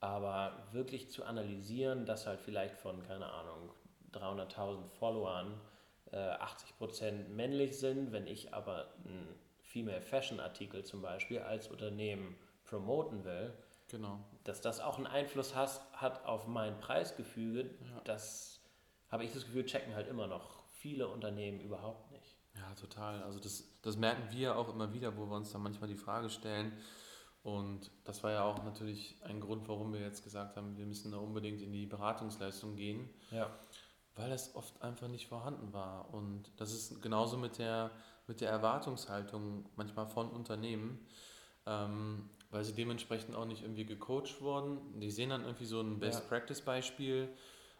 aber 0.00 0.66
wirklich 0.72 1.10
zu 1.10 1.24
analysieren, 1.24 2.04
dass 2.04 2.26
halt 2.26 2.40
vielleicht 2.40 2.74
von, 2.74 3.02
keine 3.04 3.26
Ahnung, 3.26 3.70
300.000 4.12 4.88
Followern 4.98 5.60
äh, 6.10 6.16
80% 6.16 7.28
männlich 7.28 7.78
sind, 7.78 8.10
wenn 8.10 8.26
ich 8.26 8.52
aber 8.52 8.88
einen 9.04 9.28
Female 9.62 10.00
Fashion 10.00 10.40
Artikel 10.40 10.84
zum 10.84 11.02
Beispiel 11.02 11.38
als 11.38 11.68
Unternehmen 11.68 12.34
promoten 12.64 13.24
will, 13.24 13.52
Genau. 13.90 14.20
Dass 14.44 14.60
das 14.60 14.80
auch 14.80 14.96
einen 14.96 15.06
Einfluss 15.06 15.54
has, 15.54 15.80
hat 15.92 16.24
auf 16.24 16.46
mein 16.46 16.78
Preisgefüge, 16.80 17.62
ja. 17.62 18.00
das 18.04 18.60
habe 19.08 19.24
ich 19.24 19.32
das 19.32 19.44
Gefühl, 19.44 19.66
checken 19.66 19.94
halt 19.94 20.08
immer 20.08 20.26
noch 20.26 20.64
viele 20.70 21.08
Unternehmen 21.08 21.60
überhaupt 21.60 22.10
nicht. 22.12 22.36
Ja, 22.54 22.74
total. 22.74 23.22
Also 23.22 23.40
das, 23.40 23.64
das 23.82 23.96
merken 23.96 24.22
wir 24.30 24.56
auch 24.56 24.68
immer 24.72 24.92
wieder, 24.92 25.16
wo 25.16 25.26
wir 25.26 25.36
uns 25.36 25.52
dann 25.52 25.62
manchmal 25.62 25.88
die 25.88 25.96
Frage 25.96 26.30
stellen. 26.30 26.72
Und 27.42 27.90
das 28.04 28.22
war 28.22 28.32
ja 28.32 28.44
auch 28.44 28.62
natürlich 28.64 29.16
ein 29.22 29.40
Grund, 29.40 29.68
warum 29.68 29.92
wir 29.92 30.00
jetzt 30.00 30.24
gesagt 30.24 30.56
haben, 30.56 30.76
wir 30.76 30.86
müssen 30.86 31.10
da 31.10 31.18
unbedingt 31.18 31.62
in 31.62 31.72
die 31.72 31.86
Beratungsleistung 31.86 32.76
gehen. 32.76 33.08
Ja. 33.30 33.50
Weil 34.14 34.30
das 34.30 34.54
oft 34.54 34.82
einfach 34.82 35.08
nicht 35.08 35.26
vorhanden 35.26 35.72
war. 35.72 36.12
Und 36.12 36.50
das 36.56 36.72
ist 36.72 37.00
genauso 37.00 37.38
mit 37.38 37.58
der, 37.58 37.90
mit 38.26 38.40
der 38.40 38.50
Erwartungshaltung 38.50 39.68
manchmal 39.76 40.06
von 40.06 40.30
Unternehmen. 40.30 41.06
Ähm, 41.66 42.28
weil 42.50 42.64
sie 42.64 42.74
dementsprechend 42.74 43.34
auch 43.34 43.44
nicht 43.44 43.62
irgendwie 43.62 43.84
gecoacht 43.84 44.40
wurden. 44.40 45.00
Die 45.00 45.10
sehen 45.10 45.30
dann 45.30 45.42
irgendwie 45.42 45.66
so 45.66 45.80
ein 45.80 45.98
Best-Practice-Beispiel. 46.00 47.28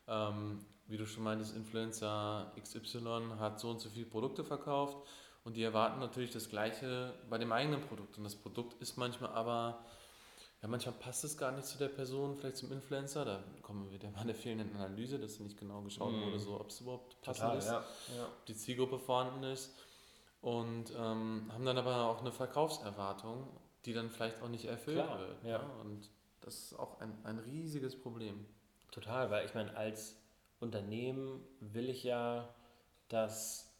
Ähm, 0.07 0.65
wie 0.87 0.97
du 0.97 1.07
schon 1.07 1.23
meintest, 1.23 1.57
Influencer 1.57 2.53
XY 2.61 3.37
hat 3.39 3.61
so 3.61 3.71
und 3.71 3.81
so 3.81 3.89
viele 3.89 4.07
Produkte 4.07 4.45
verkauft 4.45 4.97
und 5.45 5.57
die 5.57 5.63
erwarten 5.63 6.01
natürlich 6.01 6.31
das 6.31 6.49
Gleiche 6.49 7.15
bei 7.29 7.39
dem 7.39 7.53
eigenen 7.53 7.81
Produkt. 7.81 8.19
Und 8.19 8.25
das 8.25 8.35
Produkt 8.35 8.81
ist 8.83 8.97
manchmal 8.97 9.31
aber, 9.31 9.85
ja, 10.61 10.69
manchmal 10.69 10.95
passt 10.97 11.25
es 11.25 11.39
gar 11.39 11.53
nicht 11.53 11.67
zu 11.67 11.79
der 11.79 11.89
Person, 11.89 12.37
vielleicht 12.37 12.57
zum 12.57 12.73
Influencer. 12.73 13.25
Da 13.25 13.43
kommen 13.63 13.85
wir 13.85 13.93
wieder 13.93 14.09
bei 14.11 14.25
der 14.25 14.35
fehlenden 14.35 14.75
Analyse, 14.77 15.19
dass 15.19 15.39
nicht 15.41 15.59
genau 15.59 15.81
geschaut 15.83 16.13
mm. 16.13 16.23
wurde, 16.23 16.39
so, 16.39 16.61
ob 16.61 16.69
es 16.69 16.81
überhaupt 16.81 17.21
passend 17.23 17.45
Total, 17.45 17.59
ist, 17.59 17.67
ja. 17.67 17.85
Ja. 18.17 18.25
ob 18.25 18.47
die 18.47 18.55
Zielgruppe 18.55 18.99
vorhanden 18.99 19.45
ist. 19.45 19.75
Und 20.43 20.93
ähm, 20.97 21.51
haben 21.53 21.65
dann 21.65 21.79
aber 21.79 22.05
auch 22.05 22.21
eine 22.21 22.33
Verkaufserwartung 22.33 23.47
die 23.85 23.93
dann 23.93 24.11
vielleicht 24.11 24.43
auch 24.43 24.49
nicht 24.49 24.67
erfüllt 24.67 25.05
Klar, 25.05 25.19
wird. 25.21 25.45
Ja. 25.45 25.59
Ne? 25.59 25.75
Und 25.81 26.11
das 26.41 26.55
ist 26.57 26.79
auch 26.79 27.01
ein, 27.01 27.13
ein 27.25 27.39
riesiges 27.39 27.99
Problem. 27.99 28.47
Total, 28.91 29.31
weil 29.31 29.47
ich 29.47 29.55
meine, 29.55 29.77
als 29.77 30.17
Unternehmen 30.59 31.41
will 31.61 31.89
ich 31.89 32.03
ja, 32.05 32.55
dass 33.09 33.73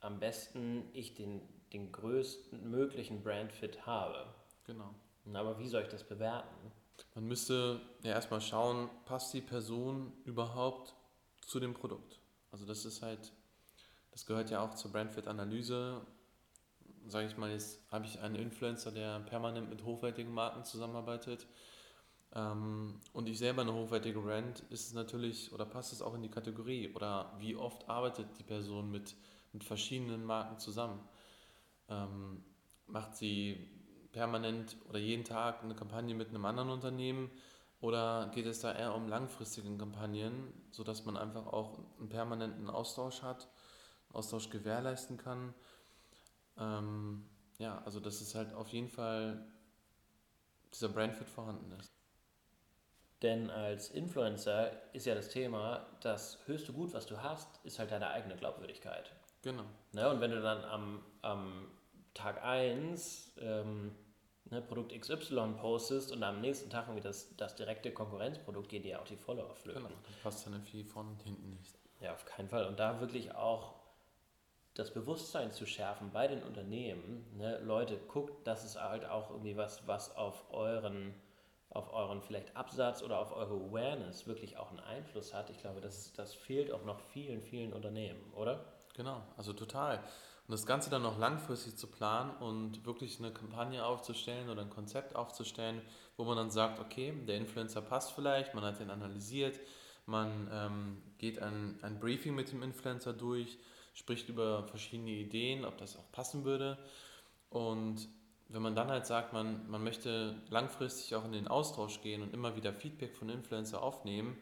am 0.00 0.18
besten 0.18 0.84
ich 0.92 1.14
den, 1.14 1.40
den 1.72 1.90
größten 1.92 2.70
möglichen 2.70 3.22
Brandfit 3.22 3.86
habe. 3.86 4.26
Genau. 4.66 4.94
Aber 5.32 5.58
wie 5.58 5.68
soll 5.68 5.82
ich 5.82 5.88
das 5.88 6.04
bewerten? 6.04 6.72
Man 7.14 7.26
müsste 7.26 7.80
ja 8.02 8.12
erstmal 8.12 8.40
schauen, 8.40 8.90
passt 9.06 9.32
die 9.32 9.40
Person 9.40 10.12
überhaupt 10.24 10.94
zu 11.46 11.60
dem 11.60 11.72
Produkt? 11.74 12.20
Also 12.52 12.66
das 12.66 12.84
ist 12.84 13.02
halt, 13.02 13.32
das 14.10 14.26
gehört 14.26 14.50
ja 14.50 14.60
auch 14.60 14.74
zur 14.74 14.92
Brandfit-Analyse 14.92 16.02
sage 17.06 17.26
ich 17.26 17.36
mal, 17.36 17.50
jetzt 17.50 17.80
habe 17.90 18.06
ich 18.06 18.20
einen 18.20 18.36
Influencer, 18.36 18.92
der 18.92 19.20
permanent 19.20 19.70
mit 19.70 19.84
hochwertigen 19.84 20.32
Marken 20.32 20.64
zusammenarbeitet 20.64 21.46
ähm, 22.34 23.00
und 23.12 23.28
ich 23.28 23.38
selber 23.38 23.62
eine 23.62 23.72
hochwertige 23.72 24.20
Brand, 24.20 24.60
ist 24.70 24.88
es 24.88 24.92
natürlich 24.92 25.52
oder 25.52 25.64
passt 25.64 25.92
es 25.92 26.02
auch 26.02 26.14
in 26.14 26.22
die 26.22 26.30
Kategorie 26.30 26.92
oder 26.94 27.32
wie 27.38 27.56
oft 27.56 27.88
arbeitet 27.88 28.26
die 28.38 28.42
Person 28.44 28.90
mit, 28.90 29.14
mit 29.52 29.64
verschiedenen 29.64 30.24
Marken 30.24 30.58
zusammen. 30.58 31.00
Ähm, 31.88 32.42
macht 32.86 33.16
sie 33.16 33.68
permanent 34.12 34.76
oder 34.88 34.98
jeden 34.98 35.24
Tag 35.24 35.62
eine 35.62 35.74
Kampagne 35.74 36.14
mit 36.14 36.28
einem 36.28 36.44
anderen 36.44 36.70
Unternehmen 36.70 37.30
oder 37.80 38.30
geht 38.34 38.46
es 38.46 38.60
da 38.60 38.72
eher 38.72 38.94
um 38.94 39.08
langfristige 39.08 39.76
Kampagnen, 39.76 40.52
sodass 40.70 41.04
man 41.04 41.16
einfach 41.16 41.46
auch 41.46 41.78
einen 41.98 42.08
permanenten 42.08 42.70
Austausch 42.70 43.22
hat, 43.22 43.48
Austausch 44.12 44.50
gewährleisten 44.50 45.18
kann? 45.18 45.54
Ähm, 46.58 47.24
ja, 47.58 47.82
also 47.84 48.00
dass 48.00 48.20
es 48.20 48.34
halt 48.34 48.52
auf 48.54 48.68
jeden 48.68 48.88
Fall 48.88 49.44
dieser 50.72 50.88
Brandfit 50.88 51.28
vorhanden 51.28 51.72
ist. 51.72 51.92
Denn 53.22 53.48
als 53.50 53.90
Influencer 53.90 54.70
ist 54.92 55.06
ja 55.06 55.14
das 55.14 55.28
Thema, 55.28 55.86
das 56.00 56.38
höchste 56.46 56.72
Gut, 56.72 56.92
was 56.92 57.06
du 57.06 57.22
hast, 57.22 57.48
ist 57.64 57.78
halt 57.78 57.90
deine 57.90 58.08
eigene 58.08 58.36
Glaubwürdigkeit. 58.36 59.12
Genau. 59.42 59.64
Ne? 59.92 60.10
Und 60.10 60.20
wenn 60.20 60.30
du 60.30 60.42
dann 60.42 60.62
am, 60.64 61.02
am 61.22 61.70
Tag 62.12 62.42
1 62.42 63.36
ähm, 63.40 63.94
ne, 64.50 64.60
Produkt 64.60 64.98
XY 64.98 65.54
postest 65.58 66.12
und 66.12 66.22
am 66.22 66.40
nächsten 66.40 66.70
Tag 66.70 66.86
irgendwie 66.86 67.02
das, 67.02 67.34
das 67.36 67.54
direkte 67.56 67.92
Konkurrenzprodukt, 67.92 68.68
geht 68.68 68.84
dir 68.84 69.00
auch 69.00 69.06
die 69.06 69.16
Follower 69.16 69.54
flöten. 69.54 69.84
Genau, 69.84 69.94
das 70.06 70.16
passt 70.16 70.46
dann 70.46 70.62
viel 70.62 70.84
von 70.84 71.08
und 71.08 71.22
hinten 71.22 71.50
nicht. 71.50 71.78
Ja, 72.00 72.12
auf 72.12 72.24
keinen 72.26 72.48
Fall. 72.48 72.66
Und 72.66 72.78
da 72.78 73.00
wirklich 73.00 73.34
auch 73.34 73.74
das 74.74 74.92
Bewusstsein 74.92 75.52
zu 75.52 75.66
schärfen 75.66 76.10
bei 76.12 76.26
den 76.26 76.42
Unternehmen, 76.42 77.24
ne, 77.36 77.58
Leute, 77.60 77.96
guckt, 78.08 78.46
das 78.46 78.64
ist 78.64 78.80
halt 78.80 79.06
auch 79.06 79.30
irgendwie 79.30 79.56
was, 79.56 79.86
was 79.86 80.14
auf 80.16 80.44
euren, 80.50 81.14
auf 81.70 81.92
euren 81.92 82.22
vielleicht 82.22 82.56
Absatz 82.56 83.02
oder 83.02 83.20
auf 83.20 83.34
eure 83.34 83.54
Awareness 83.54 84.26
wirklich 84.26 84.56
auch 84.56 84.70
einen 84.70 84.80
Einfluss 84.80 85.32
hat. 85.32 85.48
Ich 85.50 85.60
glaube, 85.60 85.80
das, 85.80 86.12
das 86.12 86.34
fehlt 86.34 86.72
auch 86.72 86.84
noch 86.84 86.98
vielen, 86.98 87.40
vielen 87.40 87.72
Unternehmen, 87.72 88.32
oder? 88.34 88.64
Genau, 88.94 89.22
also 89.36 89.52
total. 89.52 89.98
Und 90.46 90.52
das 90.52 90.66
Ganze 90.66 90.90
dann 90.90 91.02
noch 91.02 91.18
langfristig 91.18 91.76
zu 91.76 91.86
planen 91.86 92.36
und 92.38 92.84
wirklich 92.84 93.18
eine 93.18 93.32
Kampagne 93.32 93.84
aufzustellen 93.84 94.50
oder 94.50 94.62
ein 94.62 94.70
Konzept 94.70 95.16
aufzustellen, 95.16 95.80
wo 96.16 96.24
man 96.24 96.36
dann 96.36 96.50
sagt, 96.50 96.80
okay, 96.80 97.14
der 97.26 97.36
Influencer 97.36 97.80
passt 97.80 98.12
vielleicht, 98.12 98.54
man 98.54 98.64
hat 98.64 98.78
den 98.78 98.90
analysiert, 98.90 99.58
man 100.04 100.48
ähm, 100.52 101.02
geht 101.16 101.38
ein, 101.38 101.78
ein 101.80 101.98
Briefing 101.98 102.34
mit 102.34 102.52
dem 102.52 102.62
Influencer 102.62 103.14
durch, 103.14 103.58
spricht 103.94 104.28
über 104.28 104.64
verschiedene 104.64 105.10
Ideen, 105.10 105.64
ob 105.64 105.78
das 105.78 105.96
auch 105.96 106.10
passen 106.12 106.44
würde. 106.44 106.78
Und 107.48 108.08
wenn 108.48 108.60
man 108.60 108.74
dann 108.74 108.88
halt 108.88 109.06
sagt, 109.06 109.32
man, 109.32 109.68
man 109.70 109.82
möchte 109.82 110.36
langfristig 110.50 111.14
auch 111.14 111.24
in 111.24 111.32
den 111.32 111.48
Austausch 111.48 112.02
gehen 112.02 112.22
und 112.22 112.34
immer 112.34 112.56
wieder 112.56 112.72
Feedback 112.72 113.14
von 113.14 113.30
Influencer 113.30 113.82
aufnehmen, 113.82 114.36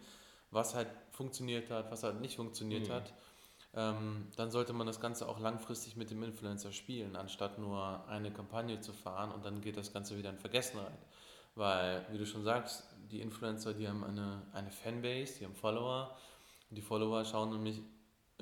was 0.51 0.75
halt 0.75 0.89
funktioniert 1.13 1.71
hat, 1.71 1.91
was 1.91 2.03
halt 2.03 2.21
nicht 2.21 2.37
funktioniert 2.37 2.89
mhm. 2.89 2.93
hat, 2.93 3.13
ähm, 3.75 4.27
dann 4.37 4.51
sollte 4.51 4.73
man 4.73 4.87
das 4.87 5.01
Ganze 5.01 5.29
auch 5.29 5.39
langfristig 5.39 5.97
mit 5.97 6.11
dem 6.11 6.23
Influencer 6.23 6.73
spielen, 6.73 7.17
anstatt 7.17 7.59
nur 7.59 8.07
eine 8.09 8.31
Kampagne 8.31 8.81
zu 8.81 8.93
fahren 8.93 9.33
und 9.33 9.45
dann 9.45 9.61
geht 9.61 9.77
das 9.77 9.93
Ganze 9.93 10.19
wieder 10.19 10.31
in 10.31 10.39
Vergessenheit. 10.39 10.99
Weil, 11.55 12.07
wie 12.11 12.19
du 12.19 12.27
schon 12.27 12.45
sagst, 12.45 12.85
die 13.11 13.21
Influencer, 13.21 13.75
die 13.75 13.89
haben 13.89 14.05
eine, 14.05 14.43
eine 14.53 14.71
Fanbase, 14.71 15.39
die 15.39 15.45
haben 15.45 15.55
Follower 15.55 16.17
und 16.71 16.77
die 16.77 16.83
Follower 16.83 17.25
schauen 17.25 17.51
nämlich 17.51 17.81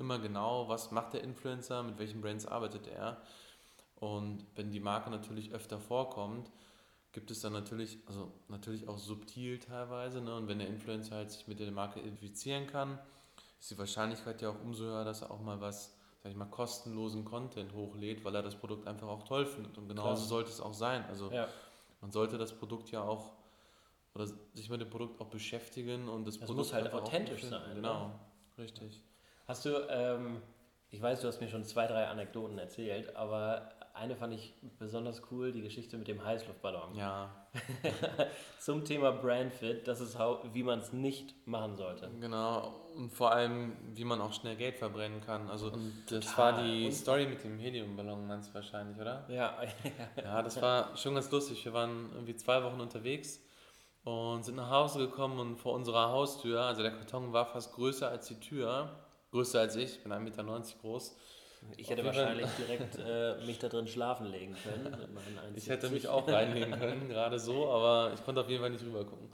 immer 0.01 0.19
genau, 0.19 0.67
was 0.67 0.91
macht 0.91 1.13
der 1.13 1.23
Influencer, 1.23 1.83
mit 1.83 1.97
welchen 1.97 2.19
Brands 2.19 2.45
arbeitet 2.45 2.87
er. 2.87 3.21
Und 3.95 4.45
wenn 4.55 4.71
die 4.71 4.79
Marke 4.79 5.09
natürlich 5.09 5.53
öfter 5.53 5.79
vorkommt, 5.79 6.51
gibt 7.13 7.29
es 7.31 7.41
dann 7.41 7.53
natürlich, 7.53 7.99
also 8.07 8.31
natürlich 8.47 8.87
auch 8.87 8.97
subtil 8.97 9.59
teilweise, 9.59 10.21
ne? 10.21 10.35
und 10.35 10.47
wenn 10.47 10.59
der 10.59 10.67
Influencer 10.67 11.15
halt 11.15 11.31
sich 11.31 11.47
mit 11.47 11.59
der 11.59 11.71
Marke 11.71 11.99
identifizieren 11.99 12.67
kann, 12.67 12.97
ist 13.59 13.71
die 13.71 13.77
Wahrscheinlichkeit 13.77 14.41
ja 14.41 14.49
auch 14.49 14.61
umso 14.63 14.85
höher, 14.85 15.05
dass 15.05 15.21
er 15.21 15.29
auch 15.29 15.41
mal 15.41 15.61
was, 15.61 15.95
sag 16.23 16.31
ich 16.31 16.37
mal, 16.37 16.45
kostenlosen 16.45 17.23
Content 17.23 17.73
hochlädt, 17.73 18.25
weil 18.25 18.33
er 18.35 18.41
das 18.41 18.55
Produkt 18.55 18.87
einfach 18.87 19.07
auch 19.07 19.23
toll 19.23 19.45
findet. 19.45 19.77
Und 19.77 19.87
genauso 19.87 20.15
Klar. 20.15 20.27
sollte 20.27 20.49
es 20.49 20.59
auch 20.59 20.73
sein. 20.73 21.05
Also 21.05 21.31
ja. 21.31 21.47
man 22.01 22.11
sollte 22.11 22.39
das 22.39 22.53
Produkt 22.53 22.89
ja 22.89 23.03
auch 23.03 23.33
oder 24.13 24.27
sich 24.53 24.69
mit 24.69 24.81
dem 24.81 24.89
Produkt 24.89 25.21
auch 25.21 25.27
beschäftigen 25.27 26.09
und 26.09 26.25
das, 26.25 26.37
das 26.37 26.47
Produkt 26.47 26.57
muss 26.57 26.73
halt 26.73 26.93
authentisch 26.93 27.43
sein. 27.43 27.69
Ne? 27.69 27.75
Genau, 27.75 28.07
ne? 28.07 28.13
richtig. 28.57 29.01
Hast 29.51 29.65
du, 29.65 29.85
ähm, 29.89 30.41
ich 30.91 31.01
weiß, 31.01 31.19
du 31.19 31.27
hast 31.27 31.41
mir 31.41 31.49
schon 31.49 31.65
zwei, 31.65 31.85
drei 31.85 32.07
Anekdoten 32.07 32.57
erzählt, 32.57 33.13
aber 33.17 33.69
eine 33.93 34.15
fand 34.15 34.33
ich 34.33 34.55
besonders 34.79 35.23
cool, 35.29 35.51
die 35.51 35.61
Geschichte 35.61 35.97
mit 35.97 36.07
dem 36.07 36.23
Heißluftballon. 36.23 36.95
Ja. 36.95 37.35
Zum 38.59 38.85
Thema 38.85 39.11
Brandfit, 39.11 39.89
das 39.89 39.99
ist, 39.99 40.17
wie 40.53 40.63
man 40.63 40.79
es 40.79 40.93
nicht 40.93 41.35
machen 41.45 41.75
sollte. 41.75 42.09
Genau, 42.21 42.79
und 42.95 43.11
vor 43.11 43.33
allem, 43.33 43.75
wie 43.93 44.05
man 44.05 44.21
auch 44.21 44.31
schnell 44.31 44.55
Geld 44.55 44.77
verbrennen 44.77 45.19
kann. 45.19 45.49
Also, 45.49 45.73
das 46.09 46.37
war 46.37 46.63
die 46.63 46.85
und 46.85 46.93
Story 46.93 47.27
mit 47.27 47.43
dem 47.43 47.59
Heliumballon, 47.59 48.25
meinst 48.25 48.51
du 48.51 48.53
wahrscheinlich, 48.53 48.97
oder? 48.97 49.25
Ja. 49.27 49.57
ja, 50.15 50.41
das 50.41 50.61
war 50.61 50.95
schon 50.95 51.15
ganz 51.15 51.29
lustig. 51.29 51.65
Wir 51.65 51.73
waren 51.73 52.09
irgendwie 52.13 52.37
zwei 52.37 52.63
Wochen 52.63 52.79
unterwegs 52.79 53.41
und 54.05 54.45
sind 54.45 54.55
nach 54.55 54.69
Hause 54.69 54.99
gekommen 54.99 55.39
und 55.39 55.57
vor 55.57 55.73
unserer 55.73 56.07
Haustür, 56.07 56.61
also 56.61 56.83
der 56.83 56.91
Karton 56.91 57.33
war 57.33 57.45
fast 57.47 57.73
größer 57.73 58.07
als 58.07 58.29
die 58.29 58.39
Tür, 58.39 58.95
größer 59.31 59.59
als 59.59 59.75
ich, 59.75 60.03
bin 60.03 60.11
1,90 60.11 60.19
Meter 60.19 60.61
groß 60.81 61.15
ich 61.77 61.89
hätte 61.89 62.03
wahrscheinlich 62.03 62.49
direkt 62.57 62.97
äh, 62.97 63.45
mich 63.45 63.59
da 63.59 63.69
drin 63.69 63.87
schlafen 63.87 64.27
legen 64.27 64.55
können. 64.63 64.97
ich 65.55 65.69
hätte 65.69 65.89
mich 65.89 66.07
auch 66.07 66.27
reinlegen 66.31 66.71
können, 66.71 67.07
gerade 67.07 67.39
so, 67.39 67.69
aber 67.69 68.13
ich 68.13 68.23
konnte 68.23 68.41
auf 68.41 68.49
jeden 68.49 68.61
Fall 68.61 68.71
nicht 68.71 68.83
rüber 68.83 69.05
gucken. 69.05 69.29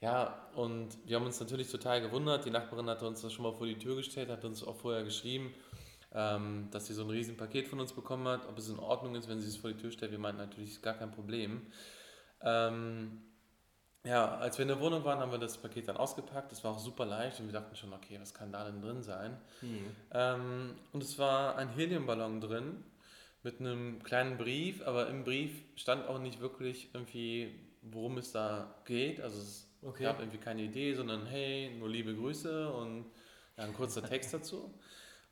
Ja, 0.00 0.48
und 0.54 0.98
wir 1.06 1.16
haben 1.16 1.26
uns 1.26 1.38
natürlich 1.38 1.70
total 1.70 2.00
gewundert. 2.00 2.44
Die 2.44 2.50
Nachbarin 2.50 2.88
hatte 2.88 3.06
uns 3.06 3.22
das 3.22 3.32
schon 3.32 3.44
mal 3.44 3.52
vor 3.52 3.66
die 3.66 3.78
Tür 3.78 3.96
gestellt, 3.96 4.30
hat 4.30 4.44
uns 4.44 4.64
auch 4.64 4.76
vorher 4.76 5.04
geschrieben, 5.04 5.54
ähm, 6.12 6.68
dass 6.72 6.86
sie 6.88 6.94
so 6.94 7.04
ein 7.04 7.10
riesen 7.10 7.36
Paket 7.36 7.68
von 7.68 7.80
uns 7.80 7.92
bekommen 7.92 8.26
hat, 8.26 8.48
ob 8.48 8.58
es 8.58 8.68
in 8.68 8.78
Ordnung 8.78 9.14
ist, 9.14 9.28
wenn 9.28 9.40
sie 9.40 9.48
es 9.48 9.56
vor 9.56 9.70
die 9.70 9.76
Tür 9.80 9.92
stellt. 9.92 10.10
Wir 10.10 10.18
meinten 10.18 10.40
natürlich, 10.40 10.82
gar 10.82 10.94
kein 10.94 11.12
Problem. 11.12 11.62
Ähm, 12.42 13.22
ja, 14.04 14.36
als 14.38 14.58
wir 14.58 14.62
in 14.62 14.68
der 14.68 14.80
Wohnung 14.80 15.04
waren, 15.04 15.20
haben 15.20 15.30
wir 15.30 15.38
das 15.38 15.58
Paket 15.58 15.88
dann 15.88 15.96
ausgepackt. 15.96 16.50
Das 16.50 16.64
war 16.64 16.72
auch 16.72 16.78
super 16.78 17.06
leicht 17.06 17.38
und 17.38 17.46
wir 17.46 17.52
dachten 17.52 17.76
schon, 17.76 17.92
okay, 17.92 18.18
was 18.20 18.34
kann 18.34 18.50
da 18.50 18.64
denn 18.64 18.82
drin 18.82 19.02
sein? 19.02 19.36
Mhm. 19.60 19.96
Ähm, 20.12 20.74
und 20.92 21.02
es 21.02 21.18
war 21.18 21.56
ein 21.56 21.68
Heliumballon 21.68 22.40
drin 22.40 22.84
mit 23.44 23.60
einem 23.60 24.02
kleinen 24.02 24.38
Brief, 24.38 24.86
aber 24.86 25.08
im 25.08 25.24
Brief 25.24 25.52
stand 25.76 26.08
auch 26.08 26.18
nicht 26.18 26.40
wirklich 26.40 26.90
irgendwie, 26.92 27.54
worum 27.82 28.18
es 28.18 28.32
da 28.32 28.74
geht. 28.84 29.20
Also 29.20 29.40
es 29.40 29.68
okay. 29.82 30.04
gab 30.04 30.18
irgendwie 30.18 30.38
keine 30.38 30.62
Idee, 30.62 30.94
sondern 30.94 31.26
hey, 31.26 31.74
nur 31.78 31.88
liebe 31.88 32.14
Grüße 32.14 32.72
und 32.72 33.06
ja, 33.56 33.64
ein 33.64 33.74
kurzer 33.74 34.02
Text 34.02 34.34
dazu. 34.34 34.74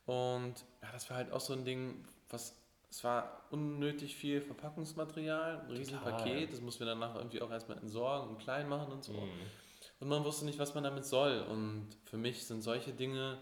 Und 0.06 0.54
ja, 0.82 0.92
das 0.92 1.08
war 1.10 1.16
halt 1.16 1.32
auch 1.32 1.40
so 1.40 1.52
ein 1.54 1.64
Ding, 1.64 2.04
was 2.28 2.59
es 2.90 3.04
war 3.04 3.44
unnötig 3.50 4.16
viel 4.16 4.40
Verpackungsmaterial, 4.40 5.60
ein 5.60 5.70
Riesenpaket, 5.70 6.52
das 6.52 6.60
mussten 6.60 6.80
wir 6.80 6.88
danach 6.88 7.14
irgendwie 7.14 7.40
auch 7.40 7.50
erstmal 7.50 7.78
entsorgen 7.78 8.30
und 8.30 8.38
klein 8.38 8.68
machen 8.68 8.92
und 8.92 9.04
so. 9.04 9.12
Mhm. 9.12 9.30
Und 10.00 10.08
man 10.08 10.24
wusste 10.24 10.44
nicht, 10.44 10.58
was 10.58 10.74
man 10.74 10.82
damit 10.82 11.04
soll. 11.04 11.40
Und 11.48 11.88
für 12.04 12.16
mich 12.16 12.46
sind 12.46 12.62
solche 12.62 12.92
Dinge, 12.92 13.38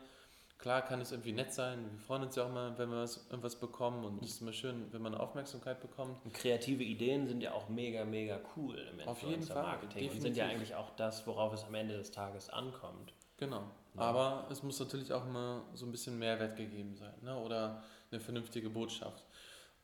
klar 0.59 0.83
kann 0.83 1.01
es 1.01 1.13
irgendwie 1.13 1.33
nett 1.33 1.55
sein, 1.55 1.89
wir 1.93 2.01
freuen 2.01 2.25
uns 2.25 2.37
ja 2.37 2.45
auch 2.45 2.53
mal, 2.53 2.77
wenn 2.77 2.91
wir 2.91 2.99
was, 2.99 3.27
irgendwas 3.31 3.57
bekommen 3.57 4.05
und 4.05 4.23
es 4.23 4.33
ist 4.33 4.43
immer 4.43 4.53
schön, 4.53 4.93
wenn 4.93 5.01
man 5.01 5.15
Aufmerksamkeit 5.15 5.81
bekommt. 5.81 6.23
Und 6.25 6.35
kreative 6.35 6.83
Ideen 6.83 7.27
sind 7.27 7.41
ja 7.41 7.53
auch 7.53 7.69
mega, 7.69 8.05
mega 8.05 8.41
cool 8.57 8.77
im 8.77 9.09
Auf 9.09 9.23
jeden 9.23 9.45
Fall, 9.45 9.63
Marketing 9.63 10.03
definitiv. 10.03 10.15
und 10.15 10.21
sind 10.21 10.37
ja 10.37 10.47
eigentlich 10.47 10.75
auch 10.75 10.91
das, 10.97 11.27
worauf 11.27 11.55
es 11.55 11.65
am 11.65 11.75
Ende 11.75 11.97
des 11.97 12.11
Tages 12.11 12.51
ankommt. 12.51 13.15
Genau, 13.39 13.63
ja. 13.95 14.01
aber 14.01 14.49
es 14.51 14.65
muss 14.65 14.81
natürlich 14.81 15.13
auch 15.13 15.25
immer 15.25 15.63
so 15.73 15.87
ein 15.87 15.93
bisschen 15.93 16.19
Mehrwert 16.19 16.57
gegeben 16.57 16.97
sein 16.97 17.15
ne? 17.23 17.37
oder 17.39 17.85
eine 18.11 18.21
vernünftige 18.21 18.71
Botschaft 18.71 19.25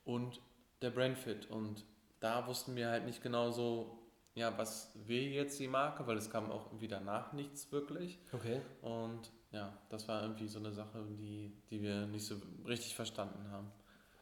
und 0.05 0.41
der 0.83 0.91
Brandfit. 0.91 1.51
Und 1.51 1.85
da 2.21 2.47
wussten 2.47 2.77
wir 2.77 2.89
halt 2.89 3.05
nicht 3.05 3.23
genau 3.23 3.51
so, 3.51 3.99
ja, 4.35 4.57
was 4.59 4.91
will 5.07 5.29
jetzt 5.29 5.59
die 5.61 5.69
Marke, 5.69 6.07
weil 6.07 6.17
es 6.17 6.31
kam 6.31 6.51
auch 6.51 6.67
irgendwie 6.67 6.89
danach 6.89 7.33
nichts 7.33 7.71
wirklich. 7.71 8.19
Okay. 8.33 8.61
Und 8.83 9.31
ja, 9.53 9.77
das 9.89 10.09
war 10.09 10.23
irgendwie 10.23 10.49
so 10.49 10.59
eine 10.59 10.73
Sache, 10.73 11.05
die, 11.11 11.53
die 11.71 11.81
wir 11.81 12.07
nicht 12.07 12.27
so 12.27 12.37
richtig 12.67 12.95
verstanden 12.95 13.49
haben. 13.51 13.71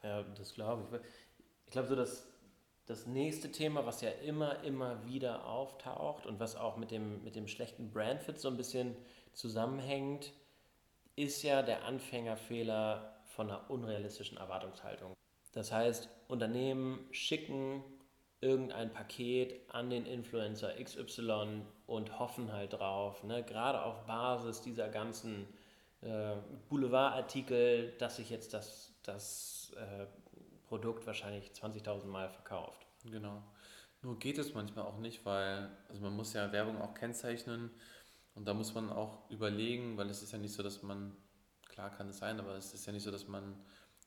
Ja, 0.03 0.23
das 0.23 0.53
glaube 0.53 0.83
ich. 0.83 1.01
Ich 1.65 1.71
glaube 1.71 1.87
so, 1.87 1.95
dass 1.95 2.27
das 2.85 3.07
nächste 3.07 3.51
Thema, 3.51 3.85
was 3.85 4.01
ja 4.01 4.09
immer, 4.09 4.61
immer 4.63 5.05
wieder 5.05 5.45
auftaucht 5.45 6.25
und 6.25 6.39
was 6.39 6.55
auch 6.55 6.77
mit 6.77 6.91
dem, 6.91 7.23
mit 7.23 7.35
dem 7.35 7.47
schlechten 7.47 7.91
Brandfit 7.91 8.39
so 8.39 8.49
ein 8.49 8.57
bisschen 8.57 8.95
zusammenhängt, 9.31 10.33
ist 11.15 11.43
ja 11.43 11.61
der 11.61 11.85
Anfängerfehler 11.85 13.12
von 13.35 13.49
einer 13.49 13.69
unrealistischen 13.69 14.37
Erwartungshaltung. 14.37 15.13
Das 15.53 15.71
heißt, 15.71 16.09
Unternehmen 16.27 16.99
schicken 17.11 17.83
irgendein 18.41 18.91
Paket 18.91 19.61
an 19.69 19.89
den 19.89 20.05
Influencer 20.05 20.73
XY 20.83 21.61
und 21.87 22.19
hoffen 22.19 22.51
halt 22.51 22.73
drauf, 22.73 23.23
ne? 23.23 23.43
gerade 23.43 23.81
auf 23.81 24.05
Basis 24.05 24.61
dieser 24.61 24.89
ganzen 24.89 25.47
äh, 26.01 26.35
Boulevardartikel, 26.69 27.93
dass 27.97 28.17
sich 28.17 28.29
jetzt 28.29 28.53
das, 28.53 28.93
das 29.03 29.71
äh, 29.77 30.05
Produkt 30.67 31.07
wahrscheinlich 31.07 31.51
20.000 31.51 32.05
Mal 32.05 32.29
verkauft. 32.29 32.85
Genau. 33.05 33.41
Nur 34.01 34.19
geht 34.19 34.37
es 34.37 34.53
manchmal 34.53 34.85
auch 34.85 34.97
nicht, 34.97 35.25
weil 35.25 35.69
also 35.87 36.01
man 36.01 36.15
muss 36.15 36.33
ja 36.33 36.51
Werbung 36.51 36.81
auch 36.81 36.93
kennzeichnen 36.93 37.71
und 38.35 38.45
da 38.47 38.53
muss 38.53 38.73
man 38.73 38.89
auch 38.89 39.29
überlegen, 39.29 39.97
weil 39.97 40.09
es 40.09 40.21
ist 40.21 40.33
ja 40.33 40.39
nicht 40.39 40.53
so, 40.53 40.61
dass 40.61 40.83
man, 40.83 41.15
klar 41.73 41.89
kann 41.89 42.09
es 42.09 42.19
sein, 42.19 42.39
aber 42.39 42.55
es 42.55 42.73
ist 42.73 42.85
ja 42.85 42.93
nicht 42.93 43.03
so, 43.03 43.11
dass 43.11 43.27
man 43.27 43.55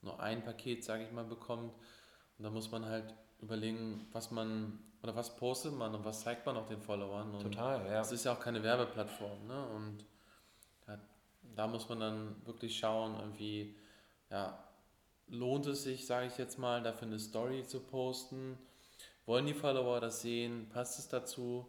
nur 0.02 0.20
ein 0.20 0.42
Paket, 0.44 0.84
sage 0.84 1.04
ich 1.04 1.12
mal, 1.12 1.24
bekommt. 1.24 1.74
Und 2.38 2.44
da 2.44 2.50
muss 2.50 2.70
man 2.70 2.86
halt 2.86 3.14
überlegen, 3.40 4.06
was 4.12 4.30
man 4.30 4.78
oder 5.02 5.14
was 5.14 5.36
postet 5.36 5.74
man 5.74 5.94
und 5.94 6.04
was 6.04 6.22
zeigt 6.22 6.46
man 6.46 6.56
auch 6.56 6.66
den 6.66 6.80
Followern. 6.80 7.34
Und 7.34 7.42
Total, 7.42 7.84
ja. 7.86 8.00
Es 8.00 8.12
ist 8.12 8.24
ja 8.24 8.32
auch 8.32 8.40
keine 8.40 8.62
Werbeplattform, 8.62 9.46
ne? 9.46 9.66
Und 9.68 10.04
ja, 10.86 10.98
da 11.54 11.66
muss 11.66 11.88
man 11.88 12.00
dann 12.00 12.46
wirklich 12.46 12.78
schauen, 12.78 13.18
irgendwie, 13.18 13.76
ja, 14.30 14.58
lohnt 15.28 15.66
es 15.66 15.82
sich, 15.82 16.06
sage 16.06 16.26
ich 16.26 16.38
jetzt 16.38 16.58
mal, 16.58 16.82
dafür 16.82 17.08
eine 17.08 17.18
Story 17.18 17.64
zu 17.64 17.80
posten? 17.80 18.58
Wollen 19.26 19.46
die 19.46 19.54
Follower 19.54 20.00
das 20.00 20.22
sehen? 20.22 20.68
Passt 20.68 20.98
es 20.98 21.08
dazu? 21.08 21.68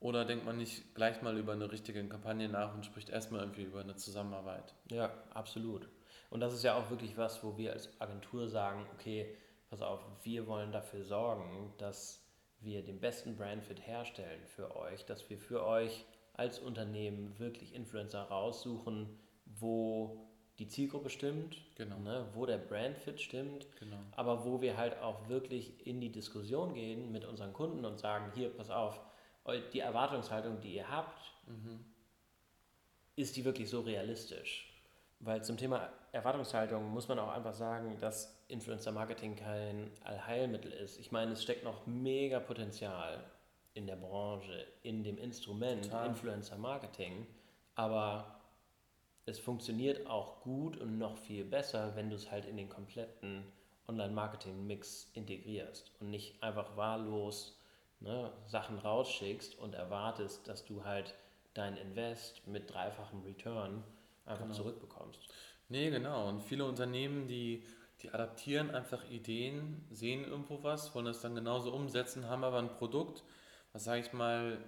Oder 0.00 0.24
denkt 0.24 0.46
man 0.46 0.56
nicht 0.56 0.94
gleich 0.94 1.20
mal 1.20 1.36
über 1.36 1.52
eine 1.52 1.70
richtige 1.70 2.02
Kampagne 2.08 2.48
nach 2.48 2.74
und 2.74 2.86
spricht 2.86 3.10
erstmal 3.10 3.42
irgendwie 3.42 3.64
über 3.64 3.80
eine 3.80 3.96
Zusammenarbeit? 3.96 4.74
Ja, 4.90 5.12
absolut. 5.34 5.88
Und 6.30 6.40
das 6.40 6.54
ist 6.54 6.64
ja 6.64 6.74
auch 6.74 6.88
wirklich 6.88 7.18
was, 7.18 7.44
wo 7.44 7.58
wir 7.58 7.72
als 7.72 8.00
Agentur 8.00 8.48
sagen, 8.48 8.86
okay, 8.94 9.36
pass 9.68 9.82
auf, 9.82 10.00
wir 10.22 10.46
wollen 10.46 10.72
dafür 10.72 11.04
sorgen, 11.04 11.74
dass 11.76 12.24
wir 12.60 12.82
den 12.82 12.98
besten 12.98 13.36
Brandfit 13.36 13.86
herstellen 13.86 14.40
für 14.46 14.74
euch, 14.76 15.04
dass 15.04 15.28
wir 15.28 15.38
für 15.38 15.66
euch 15.66 16.06
als 16.34 16.58
Unternehmen 16.58 17.38
wirklich 17.38 17.74
Influencer 17.74 18.22
raussuchen, 18.22 19.18
wo 19.44 20.26
die 20.58 20.68
Zielgruppe 20.68 21.10
stimmt, 21.10 21.56
genau. 21.74 21.98
ne, 21.98 22.26
wo 22.34 22.46
der 22.46 22.58
Brandfit 22.58 23.20
stimmt, 23.20 23.66
genau. 23.78 23.96
aber 24.12 24.44
wo 24.44 24.60
wir 24.60 24.76
halt 24.76 24.98
auch 25.00 25.28
wirklich 25.28 25.86
in 25.86 26.00
die 26.00 26.12
Diskussion 26.12 26.74
gehen 26.74 27.10
mit 27.12 27.24
unseren 27.24 27.52
Kunden 27.52 27.84
und 27.84 27.98
sagen, 27.98 28.30
hier, 28.34 28.50
pass 28.50 28.70
auf, 28.70 29.00
die 29.72 29.80
Erwartungshaltung, 29.80 30.60
die 30.60 30.74
ihr 30.76 30.90
habt, 30.90 31.20
mhm. 31.46 31.84
ist 33.16 33.36
die 33.36 33.44
wirklich 33.44 33.68
so 33.68 33.80
realistisch? 33.80 34.66
Weil 35.20 35.44
zum 35.44 35.56
Thema 35.56 35.90
Erwartungshaltung 36.12 36.90
muss 36.90 37.08
man 37.08 37.18
auch 37.18 37.30
einfach 37.30 37.52
sagen, 37.52 37.98
dass 38.00 38.42
Influencer 38.48 38.90
Marketing 38.90 39.36
kein 39.36 39.90
Allheilmittel 40.02 40.72
ist. 40.72 40.98
Ich 40.98 41.12
meine, 41.12 41.32
es 41.32 41.42
steckt 41.42 41.62
noch 41.62 41.86
mega 41.86 42.40
Potenzial 42.40 43.22
in 43.74 43.86
der 43.86 43.96
Branche, 43.96 44.66
in 44.82 45.04
dem 45.04 45.18
Instrument 45.18 45.84
Total. 45.84 46.08
Influencer 46.08 46.56
Marketing, 46.56 47.26
aber 47.74 48.40
es 49.26 49.38
funktioniert 49.38 50.06
auch 50.08 50.40
gut 50.40 50.76
und 50.78 50.98
noch 50.98 51.16
viel 51.16 51.44
besser, 51.44 51.94
wenn 51.94 52.10
du 52.10 52.16
es 52.16 52.30
halt 52.30 52.46
in 52.46 52.56
den 52.56 52.68
kompletten 52.68 53.44
Online-Marketing-Mix 53.86 55.10
integrierst 55.14 55.92
und 56.00 56.10
nicht 56.10 56.42
einfach 56.42 56.76
wahllos 56.76 57.59
ne, 58.00 58.32
Sachen 58.46 58.78
rausschickst 58.78 59.58
und 59.58 59.74
erwartest, 59.74 60.46
dass 60.48 60.64
du 60.64 60.84
halt 60.84 61.14
dein 61.54 61.76
Invest 61.76 62.46
mit 62.46 62.72
dreifachem 62.72 63.22
Return 63.22 63.82
einfach 64.24 64.44
genau. 64.44 64.54
zurückbekommst. 64.54 65.20
Nee, 65.68 65.90
genau. 65.90 66.28
Und 66.28 66.42
viele 66.42 66.64
Unternehmen, 66.64 67.28
die, 67.28 67.64
die 68.02 68.10
adaptieren 68.10 68.70
einfach 68.70 69.08
Ideen, 69.10 69.86
sehen 69.90 70.24
irgendwo 70.24 70.62
was, 70.62 70.94
wollen 70.94 71.06
das 71.06 71.20
dann 71.20 71.34
genauso 71.34 71.72
umsetzen, 71.72 72.28
haben 72.28 72.44
aber 72.44 72.58
ein 72.58 72.70
Produkt, 72.70 73.22
was, 73.72 73.84
sage 73.84 74.00
ich 74.00 74.12
mal, 74.12 74.58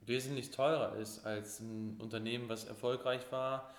wesentlich 0.00 0.50
teurer 0.50 0.96
ist 0.96 1.26
als 1.26 1.60
ein 1.60 1.98
Unternehmen, 2.00 2.48
was 2.48 2.64
erfolgreich 2.64 3.30
war. 3.30 3.70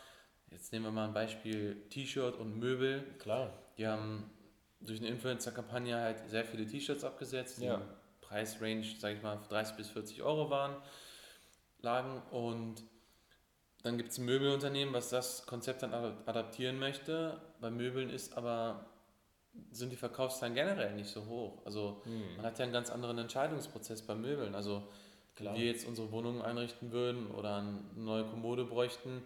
Jetzt 0.51 0.71
nehmen 0.71 0.85
wir 0.85 0.91
mal 0.91 1.07
ein 1.07 1.13
Beispiel 1.13 1.81
T-Shirt 1.89 2.35
und 2.35 2.57
Möbel. 2.57 3.03
Klar. 3.19 3.53
Die 3.77 3.87
haben 3.87 4.29
durch 4.81 4.99
eine 4.99 5.09
Influencer-Kampagne 5.09 5.95
halt 5.95 6.29
sehr 6.29 6.45
viele 6.45 6.65
T-Shirts 6.65 7.03
abgesetzt, 7.03 7.61
die 7.61 7.65
ja. 7.65 7.81
Preisrange, 8.31 8.83
sage 8.97 9.15
ich 9.15 9.21
mal, 9.21 9.37
30 9.49 9.75
bis 9.75 9.89
40 9.89 10.23
Euro 10.23 10.49
waren, 10.49 10.75
lagen 11.81 12.21
und 12.31 12.83
dann 13.83 13.97
gibt 13.97 14.11
es 14.11 14.17
ein 14.19 14.25
Möbelunternehmen, 14.25 14.93
was 14.93 15.09
das 15.09 15.45
Konzept 15.45 15.83
dann 15.83 15.93
adaptieren 15.93 16.79
möchte. 16.79 17.41
Bei 17.59 17.69
Möbeln 17.69 18.09
ist 18.09 18.37
aber 18.37 18.85
sind 19.71 19.91
die 19.91 19.97
Verkaufszahlen 19.97 20.55
generell 20.55 20.93
nicht 20.93 21.09
so 21.09 21.25
hoch. 21.25 21.65
Also 21.65 22.01
hm. 22.05 22.37
man 22.37 22.45
hat 22.45 22.57
ja 22.57 22.63
einen 22.63 22.73
ganz 22.73 22.89
anderen 22.89 23.17
Entscheidungsprozess 23.17 24.01
bei 24.03 24.15
Möbeln. 24.15 24.55
Also 24.55 24.83
Klar. 25.35 25.53
wenn 25.53 25.61
wir 25.61 25.67
jetzt 25.67 25.85
unsere 25.85 26.09
Wohnungen 26.11 26.41
einrichten 26.41 26.91
würden 26.91 27.29
oder 27.31 27.57
eine 27.57 27.79
neue 27.97 28.23
Kommode 28.23 28.63
bräuchten, 28.63 29.23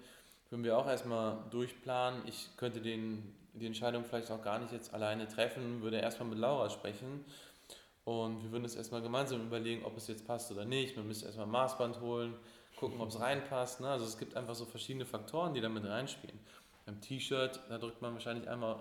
würden 0.50 0.64
wir 0.64 0.78
auch 0.78 0.88
erstmal 0.88 1.38
durchplanen. 1.52 2.24
Ich 2.28 2.50
könnte 2.58 2.82
den, 2.82 3.36
die 3.54 3.68
Entscheidung 3.68 4.04
vielleicht 4.04 4.32
auch 4.32 4.42
gar 4.42 4.58
nicht 4.58 4.72
jetzt 4.72 4.96
alleine 4.96 5.28
treffen, 5.28 5.84
würde 5.84 5.98
erstmal 5.98 6.30
mit 6.30 6.40
Laura 6.40 6.72
sprechen 6.72 7.24
und 8.06 8.44
wir 8.44 8.52
würden 8.52 8.66
es 8.66 8.76
erstmal 8.76 9.02
gemeinsam 9.02 9.42
überlegen, 9.42 9.84
ob 9.84 9.98
es 9.98 10.08
jetzt 10.08 10.26
passt 10.26 10.52
oder 10.52 10.64
nicht. 10.64 10.96
Man 10.96 11.08
müsste 11.08 11.26
erstmal 11.26 11.48
ein 11.48 11.52
Maßband 11.52 12.00
holen, 12.02 12.36
gucken, 12.78 13.02
ob 13.02 13.10
es 13.10 13.20
reinpasst. 13.20 13.82
Ne? 13.82 13.90
Also 13.90 14.06
es 14.06 14.18
gibt 14.18 14.38
einfach 14.38 14.56
so 14.56 14.66
verschiedene 14.66 15.06
Faktoren, 15.06 15.54
die 15.54 15.62
damit 15.62 15.86
reinspielen. 15.86 16.40
Beim 16.86 17.02
T-Shirt, 17.02 17.60
da 17.68 17.78
drückt 17.80 18.02
man 18.02 18.14
wahrscheinlich 18.14 18.48
einmal 18.48 18.78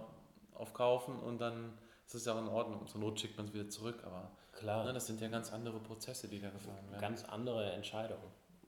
auf 0.55 0.75
Kaufen 0.75 1.19
und 1.19 1.41
dann 1.41 1.73
ist 2.07 2.15
es 2.15 2.27
ja 2.27 2.35
auch 2.35 2.39
in 2.39 2.49
Ordnung. 2.49 2.87
Zur 2.87 3.01
Not 3.01 3.19
schickt 3.19 3.37
man 3.37 3.47
es 3.47 3.55
wieder 3.55 3.69
zurück, 3.69 4.03
aber 4.05 4.31
Klar. 4.53 4.85
Ne, 4.85 4.93
das 4.93 5.07
sind 5.07 5.21
ja 5.21 5.29
ganz 5.29 5.53
andere 5.53 5.81
Prozesse, 5.81 6.29
die 6.29 6.41
da 6.41 6.51
gefahren 6.51 6.91
werden. 6.91 7.01
Ganz 7.01 7.25
andere 7.25 7.73
Entscheidungen, 7.73 8.23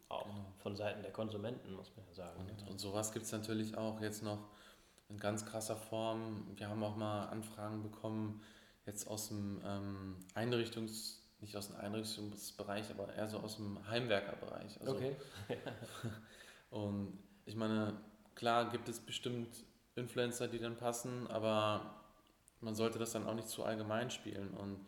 auch 0.08 0.24
genau. 0.24 0.46
von 0.58 0.76
Seiten 0.76 1.02
der 1.02 1.12
Konsumenten, 1.12 1.72
muss 1.74 1.92
man 1.96 2.06
ja 2.06 2.14
sagen. 2.14 2.40
Und, 2.40 2.70
und 2.70 2.78
sowas 2.80 3.12
gibt 3.12 3.26
es 3.26 3.32
natürlich 3.32 3.76
auch 3.76 4.00
jetzt 4.00 4.22
noch 4.22 4.38
in 5.08 5.18
ganz 5.18 5.46
krasser 5.46 5.76
Form. 5.76 6.46
Wir 6.56 6.68
haben 6.68 6.82
auch 6.82 6.96
mal 6.96 7.26
Anfragen 7.26 7.82
bekommen, 7.82 8.42
jetzt 8.86 9.06
aus 9.06 9.28
dem 9.28 9.60
ähm, 9.64 10.16
Einrichtungs- 10.34 11.26
nicht 11.40 11.56
aus 11.56 11.68
dem 11.68 11.76
Einrichtungsbereich, 11.76 12.90
aber 12.90 13.14
eher 13.14 13.28
so 13.28 13.38
aus 13.38 13.56
dem 13.56 13.78
Heimwerkerbereich. 13.88 14.80
Also, 14.80 14.92
okay. 14.92 15.16
und 16.70 17.18
ich 17.44 17.54
meine, 17.56 18.00
klar 18.34 18.70
gibt 18.70 18.88
es 18.88 19.00
bestimmt 19.00 19.64
Influencer, 19.94 20.48
die 20.48 20.58
dann 20.58 20.76
passen, 20.76 21.26
aber 21.28 22.04
man 22.60 22.74
sollte 22.74 22.98
das 22.98 23.12
dann 23.12 23.26
auch 23.26 23.34
nicht 23.34 23.48
zu 23.48 23.64
allgemein 23.64 24.10
spielen. 24.10 24.50
Und 24.54 24.86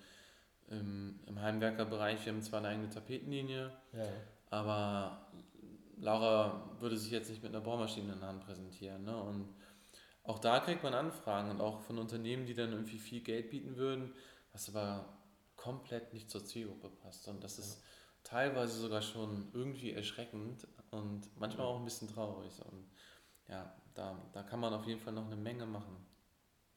im, 0.69 1.21
im 1.27 1.41
Heimwerkerbereich, 1.41 2.25
wir 2.25 2.33
haben 2.33 2.43
zwar 2.43 2.61
eine 2.61 2.69
eigene 2.69 2.91
Tapetenlinie, 2.91 3.71
ja. 3.93 4.05
aber 4.51 5.31
Laura 5.99 6.77
würde 6.79 6.97
sich 6.97 7.11
jetzt 7.11 7.31
nicht 7.31 7.43
mit 7.43 7.55
einer 7.55 7.63
Bohrmaschine 7.63 8.13
in 8.13 8.21
der 8.21 8.29
Hand 8.29 8.45
präsentieren. 8.45 9.05
Ne? 9.05 9.17
Und 9.17 9.49
auch 10.29 10.39
da 10.39 10.61
kriegt 10.61 10.83
man 10.83 10.93
Anfragen 10.93 11.51
und 11.51 11.63
auch 11.63 11.81
von 11.81 11.99
Unternehmen, 11.99 12.45
die 12.45 12.55
dann 12.55 12.73
irgendwie 12.73 12.99
viel 12.99 13.23
Geld 13.23 13.51
bieten 13.51 13.77
würden, 13.77 14.15
was 14.53 14.69
aber 14.69 15.19
komplett 15.57 16.13
nicht 16.13 16.31
zur 16.31 16.45
Zielgruppe 16.45 16.91
passt. 16.91 17.27
Und 17.29 17.43
das 17.43 17.59
ist 17.59 17.83
teilweise 18.25 18.79
sogar 18.79 19.01
schon 19.01 19.49
irgendwie 19.55 19.93
erschreckend 19.93 20.69
und 20.91 21.35
manchmal 21.39 21.67
auch 21.67 21.79
ein 21.79 21.85
bisschen 21.87 22.09
traurig. 22.09 22.53
Und 22.71 22.91
ja, 23.49 23.75
da, 23.95 24.23
da 24.35 24.43
kann 24.43 24.61
man 24.61 24.75
auf 24.75 24.87
jeden 24.87 25.01
Fall 25.01 25.15
noch 25.15 25.25
eine 25.25 25.37
Menge 25.37 25.65
machen. 25.65 25.97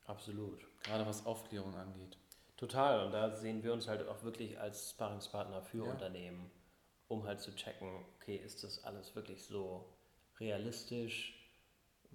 Absolut. 0.06 0.66
Gerade 0.84 1.06
was 1.06 1.26
Aufklärung 1.26 1.76
angeht. 1.76 2.18
Total. 2.56 3.06
Und 3.06 3.12
da 3.12 3.36
sehen 3.36 3.64
wir 3.64 3.74
uns 3.74 3.90
halt 3.90 4.08
auch 4.08 4.24
wirklich 4.24 4.62
als 4.62 4.92
Sparringspartner 4.92 5.62
für 5.62 5.86
ja. 5.86 5.92
Unternehmen, 5.92 6.50
um 7.10 7.26
halt 7.26 7.42
zu 7.42 7.54
checken, 7.54 8.06
okay, 8.16 8.38
ist 8.38 8.64
das 8.64 8.82
alles 8.86 9.14
wirklich 9.14 9.44
so 9.44 9.94
realistisch, 10.40 11.41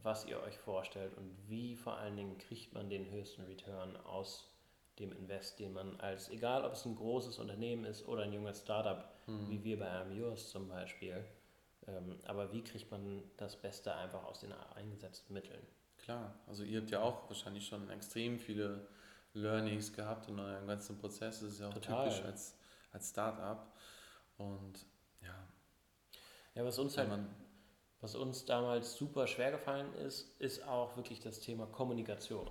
was 0.02 0.24
ihr 0.26 0.40
euch 0.40 0.56
vorstellt 0.58 1.16
und 1.16 1.30
wie 1.48 1.76
vor 1.76 1.96
allen 1.96 2.16
Dingen 2.16 2.38
kriegt 2.38 2.72
man 2.72 2.88
den 2.88 3.10
höchsten 3.10 3.42
Return 3.42 3.96
aus 3.96 4.50
dem 4.98 5.12
Invest, 5.12 5.58
den 5.58 5.72
man 5.72 5.98
als, 6.00 6.30
egal 6.30 6.64
ob 6.64 6.72
es 6.72 6.84
ein 6.84 6.96
großes 6.96 7.38
Unternehmen 7.38 7.84
ist 7.84 8.06
oder 8.06 8.22
ein 8.22 8.32
junges 8.32 8.60
Startup, 8.60 9.04
mhm. 9.26 9.50
wie 9.50 9.64
wir 9.64 9.78
bei 9.78 9.90
Amios 9.90 10.50
zum 10.50 10.68
Beispiel, 10.68 11.24
ähm, 11.86 12.18
aber 12.24 12.52
wie 12.52 12.62
kriegt 12.62 12.90
man 12.90 13.22
das 13.36 13.56
Beste 13.56 13.94
einfach 13.94 14.24
aus 14.24 14.40
den 14.40 14.52
eingesetzten 14.74 15.34
Mitteln? 15.34 15.66
Klar, 15.98 16.34
also 16.46 16.62
ihr 16.62 16.80
habt 16.80 16.90
ja 16.90 17.02
auch 17.02 17.28
wahrscheinlich 17.28 17.66
schon 17.66 17.90
extrem 17.90 18.38
viele 18.38 18.86
Learnings 19.34 19.92
gehabt 19.92 20.28
in 20.28 20.38
eurem 20.38 20.66
ganzen 20.66 20.98
Prozess. 20.98 21.40
Das 21.40 21.52
ist 21.52 21.60
ja 21.60 21.68
auch 21.68 21.74
Total. 21.74 22.08
typisch 22.08 22.24
als, 22.24 22.56
als 22.92 23.10
Startup. 23.10 23.72
Und 24.38 24.86
ja. 25.22 25.34
Ja, 26.54 26.64
was 26.64 26.78
uns 26.78 26.96
halt, 26.96 27.10
was 28.00 28.14
uns 28.14 28.44
damals 28.44 28.94
super 28.96 29.26
schwer 29.26 29.50
gefallen 29.50 29.92
ist, 29.94 30.40
ist 30.40 30.66
auch 30.66 30.96
wirklich 30.96 31.20
das 31.20 31.40
Thema 31.40 31.66
Kommunikation. 31.66 32.48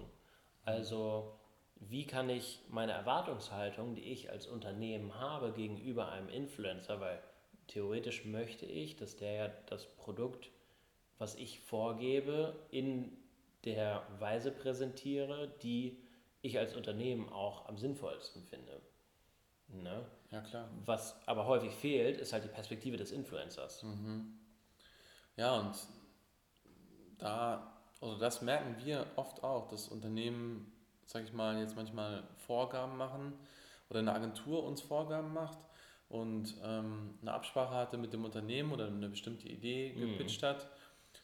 Also 0.63 1.34
wie 1.75 2.05
kann 2.08 2.29
ich 2.29 2.62
meine 2.69 2.93
Erwartungshaltung, 2.93 3.95
die 3.95 4.12
ich 4.12 4.31
als 4.31 4.47
Unternehmen 4.47 5.19
habe 5.19 5.51
gegenüber 5.51 6.10
einem 6.10 6.29
Influencer, 6.29 6.99
weil 6.99 7.21
theoretisch 7.67 8.25
möchte 8.25 8.65
ich, 8.65 8.95
dass 8.95 9.17
der 9.17 9.34
ja 9.34 9.47
das 9.67 9.86
Produkt, 9.86 10.49
was 11.17 11.36
ich 11.36 11.60
vorgebe, 11.60 12.55
in 12.71 13.15
der 13.65 14.05
Weise 14.19 14.51
präsentiere, 14.51 15.51
die 15.63 15.97
ich 16.41 16.60
als 16.60 16.75
Unternehmen 16.75 17.29
auch 17.29 17.67
am 17.67 17.77
sinnvollsten 17.77 18.43
finde. 18.43 18.81
Ne? 19.67 20.05
Ja, 20.31 20.41
klar. 20.41 20.69
Was 20.86 21.15
aber 21.25 21.47
häufig 21.47 21.73
fehlt, 21.73 22.17
ist 22.17 22.34
halt 22.34 22.43
die 22.43 22.49
Perspektive 22.49 22.97
des 22.97 23.12
Influencers. 23.12 23.84
Mhm. 23.84 24.38
Ja, 25.38 25.60
und 25.60 25.76
da, 27.17 27.74
also 28.02 28.17
das 28.17 28.41
merken 28.41 28.76
wir 28.84 29.06
oft 29.15 29.43
auch, 29.43 29.67
dass 29.67 29.88
Unternehmen 29.88 30.71
sag 31.06 31.24
ich 31.24 31.34
mal, 31.34 31.60
jetzt 31.60 31.76
manchmal 31.76 32.24
Vorgaben 32.48 32.98
machen 32.98 33.34
oder 33.89 34.00
eine 34.00 34.13
Agentur 34.13 34.63
uns 34.63 34.82
Vorgaben 34.82 35.34
macht 35.34 35.58
und 36.10 36.56
ähm, 36.63 37.17
eine 37.21 37.34
Absprache 37.34 37.74
hatte 37.74 37.98
mit 37.98 38.13
dem 38.13 38.26
Unternehmen 38.26 38.71
oder 38.71 38.88
eine 38.88 39.10
bestimmte 39.10 39.48
Idee 39.48 39.93
mhm. 39.95 40.12
gepitcht 40.12 40.43
hat. 40.43 40.67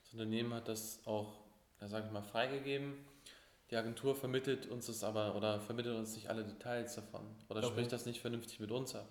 Das 0.03 0.13
Unternehmen 0.13 0.53
hat 0.53 0.67
das 0.67 1.01
auch, 1.05 1.33
ja, 1.79 1.87
sag 1.87 2.05
ich 2.05 2.11
mal, 2.11 2.21
freigegeben. 2.21 2.93
die 3.69 3.75
Agentur 3.75 4.15
vermittelt 4.15 4.67
uns 4.67 4.85
das 4.87 5.03
aber 5.03 5.35
oder 5.35 5.59
vermittelt 5.59 5.97
uns 5.97 6.15
nicht 6.15 6.29
alle 6.29 6.43
Details 6.43 6.95
davon 6.95 7.21
oder 7.49 7.59
okay. 7.59 7.69
spricht 7.69 7.91
das 7.91 8.05
nicht 8.05 8.21
vernünftig 8.21 8.59
mit 8.59 8.71
uns 8.71 8.95
ab. 8.95 9.07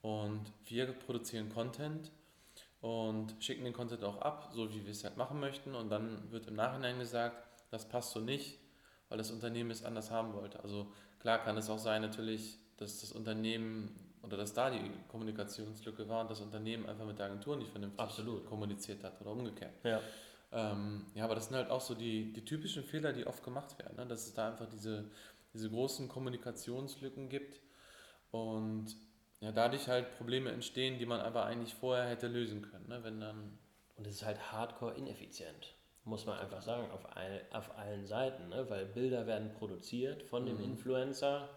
Und 0.00 0.52
wir 0.64 0.86
produzieren 0.92 1.48
Content 1.48 2.10
und 2.82 3.36
schicken 3.38 3.64
den 3.64 3.72
Content 3.72 4.02
auch 4.04 4.20
ab, 4.20 4.50
so 4.52 4.68
wie 4.74 4.84
wir 4.84 4.90
es 4.90 5.04
halt 5.04 5.16
machen 5.16 5.40
möchten. 5.40 5.74
Und 5.74 5.88
dann 5.88 6.30
wird 6.30 6.48
im 6.48 6.54
Nachhinein 6.54 6.98
gesagt, 6.98 7.36
das 7.70 7.88
passt 7.88 8.10
so 8.10 8.20
nicht, 8.20 8.58
weil 9.08 9.18
das 9.18 9.30
Unternehmen 9.30 9.70
es 9.70 9.84
anders 9.84 10.10
haben 10.10 10.34
wollte. 10.34 10.60
Also 10.62 10.92
klar 11.20 11.38
kann 11.38 11.56
es 11.56 11.70
auch 11.70 11.78
sein 11.78 12.02
natürlich, 12.02 12.58
dass 12.76 13.00
das 13.00 13.12
Unternehmen 13.12 13.94
oder 14.22 14.36
dass 14.36 14.52
da 14.52 14.68
die 14.68 14.90
Kommunikationslücke 15.08 16.08
war 16.08 16.22
und 16.22 16.30
das 16.30 16.40
Unternehmen 16.40 16.84
einfach 16.86 17.06
mit 17.06 17.18
der 17.18 17.26
Agentur 17.26 17.56
nicht 17.56 17.70
vernünftig 17.70 18.00
Absolut. 18.00 18.46
kommuniziert 18.46 19.02
hat 19.04 19.20
oder 19.20 19.30
umgekehrt. 19.30 19.74
Ja. 19.84 20.00
Ähm, 20.50 21.06
ja, 21.14 21.24
aber 21.24 21.36
das 21.36 21.46
sind 21.46 21.56
halt 21.56 21.70
auch 21.70 21.80
so 21.80 21.94
die, 21.94 22.32
die 22.32 22.44
typischen 22.44 22.82
Fehler, 22.82 23.12
die 23.12 23.26
oft 23.26 23.44
gemacht 23.44 23.78
werden, 23.78 23.96
ne? 23.96 24.06
dass 24.06 24.26
es 24.26 24.34
da 24.34 24.48
einfach 24.48 24.66
diese, 24.66 25.04
diese 25.54 25.70
großen 25.70 26.08
Kommunikationslücken 26.08 27.28
gibt 27.28 27.60
und 28.32 28.96
ja, 29.42 29.50
dadurch 29.50 29.88
halt 29.88 30.16
Probleme 30.16 30.52
entstehen, 30.52 30.98
die 30.98 31.06
man 31.06 31.20
aber 31.20 31.44
eigentlich 31.44 31.74
vorher 31.74 32.08
hätte 32.08 32.28
lösen 32.28 32.62
können. 32.62 32.88
Ne? 32.88 33.02
Wenn 33.02 33.20
dann 33.20 33.58
und 33.96 34.06
es 34.06 34.14
ist 34.14 34.24
halt 34.24 34.52
hardcore 34.52 34.94
ineffizient, 34.94 35.74
muss 36.04 36.26
man 36.26 36.38
einfach 36.38 36.62
sagen, 36.62 36.88
auf, 36.92 37.16
all, 37.16 37.42
auf 37.50 37.76
allen 37.76 38.06
Seiten, 38.06 38.48
ne? 38.48 38.70
weil 38.70 38.86
Bilder 38.86 39.26
werden 39.26 39.52
produziert 39.52 40.22
von 40.22 40.46
dem 40.46 40.58
mhm. 40.58 40.64
Influencer 40.64 41.48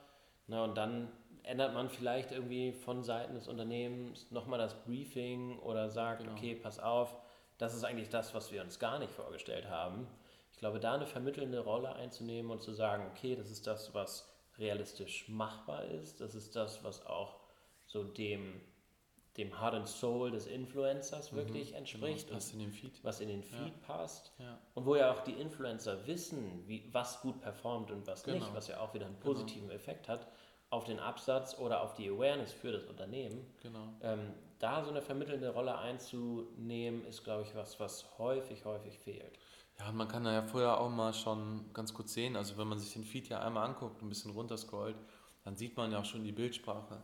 na, 0.47 0.63
und 0.63 0.75
dann 0.75 1.11
ändert 1.43 1.75
man 1.75 1.89
vielleicht 1.89 2.31
irgendwie 2.31 2.71
von 2.71 3.03
Seiten 3.03 3.35
des 3.35 3.47
Unternehmens 3.47 4.31
nochmal 4.31 4.57
das 4.57 4.73
Briefing 4.83 5.59
oder 5.59 5.91
sagt, 5.91 6.21
genau. 6.21 6.33
okay, 6.33 6.55
pass 6.55 6.79
auf, 6.79 7.15
das 7.59 7.75
ist 7.75 7.83
eigentlich 7.83 8.09
das, 8.09 8.33
was 8.33 8.51
wir 8.51 8.63
uns 8.63 8.79
gar 8.79 8.97
nicht 8.97 9.11
vorgestellt 9.11 9.69
haben. 9.69 10.07
Ich 10.51 10.57
glaube, 10.57 10.79
da 10.79 10.95
eine 10.95 11.05
vermittelnde 11.05 11.59
Rolle 11.59 11.93
einzunehmen 11.93 12.51
und 12.51 12.63
zu 12.63 12.73
sagen, 12.73 13.05
okay, 13.11 13.35
das 13.35 13.51
ist 13.51 13.67
das, 13.67 13.93
was 13.93 14.27
realistisch 14.57 15.29
machbar 15.29 15.85
ist, 15.85 16.19
das 16.19 16.33
ist 16.33 16.55
das, 16.55 16.83
was 16.83 17.05
auch 17.05 17.44
so 17.95 18.03
dem, 18.03 18.59
dem 19.37 19.57
Heart 19.59 19.75
and 19.75 19.87
Soul 19.87 20.31
des 20.31 20.47
Influencers 20.47 21.31
mhm, 21.31 21.37
wirklich 21.37 21.67
genau, 21.67 21.77
entspricht. 21.79 22.27
Genau, 22.27 22.35
passt 22.35 22.53
in 22.53 22.59
den 22.59 22.71
Feed. 22.71 23.03
Was 23.03 23.21
in 23.21 23.29
den 23.29 23.43
Feed 23.43 23.73
ja. 23.73 23.87
passt. 23.87 24.33
Ja. 24.37 24.59
Und 24.73 24.85
wo 24.85 24.95
ja 24.97 25.13
auch 25.13 25.21
die 25.21 25.31
Influencer 25.31 26.05
wissen, 26.05 26.63
wie, 26.67 26.89
was 26.91 27.21
gut 27.21 27.39
performt 27.39 27.91
und 27.91 28.05
was 28.05 28.23
genau. 28.23 28.39
nicht, 28.39 28.53
was 28.53 28.67
ja 28.67 28.81
auch 28.81 28.93
wieder 28.93 29.05
einen 29.05 29.19
genau. 29.19 29.33
positiven 29.33 29.69
genau. 29.69 29.75
Effekt 29.75 30.09
hat 30.09 30.27
auf 30.71 30.83
den 30.83 30.99
Absatz 30.99 31.57
oder 31.57 31.81
auf 31.81 31.93
die 31.93 32.09
Awareness 32.09 32.51
für 32.51 32.73
das 32.73 32.83
Unternehmen. 32.83 33.45
Genau. 33.61 33.93
Ähm, 34.01 34.33
da 34.59 34.83
so 34.83 34.89
eine 34.89 35.01
vermittelnde 35.01 35.49
Rolle 35.49 35.77
einzunehmen, 35.77 37.05
ist, 37.05 37.23
glaube 37.23 37.43
ich, 37.43 37.55
was, 37.55 37.79
was 37.79 38.17
häufig, 38.17 38.65
häufig 38.65 38.99
fehlt. 38.99 39.39
Ja, 39.79 39.89
und 39.89 39.95
man 39.95 40.07
kann 40.07 40.23
da 40.23 40.33
ja 40.33 40.41
vorher 40.41 40.79
auch 40.79 40.89
mal 40.89 41.13
schon 41.13 41.71
ganz 41.73 41.93
kurz 41.93 42.13
sehen, 42.13 42.35
also 42.35 42.57
wenn 42.57 42.67
man 42.67 42.79
sich 42.79 42.93
den 42.93 43.03
Feed 43.03 43.29
ja 43.29 43.41
einmal 43.41 43.67
anguckt, 43.67 44.01
ein 44.01 44.09
bisschen 44.09 44.31
runterscrollt, 44.31 44.97
dann 45.45 45.55
sieht 45.55 45.77
man 45.77 45.91
ja 45.91 45.99
auch 45.99 46.05
schon 46.05 46.23
die 46.23 46.31
Bildsprache. 46.31 47.01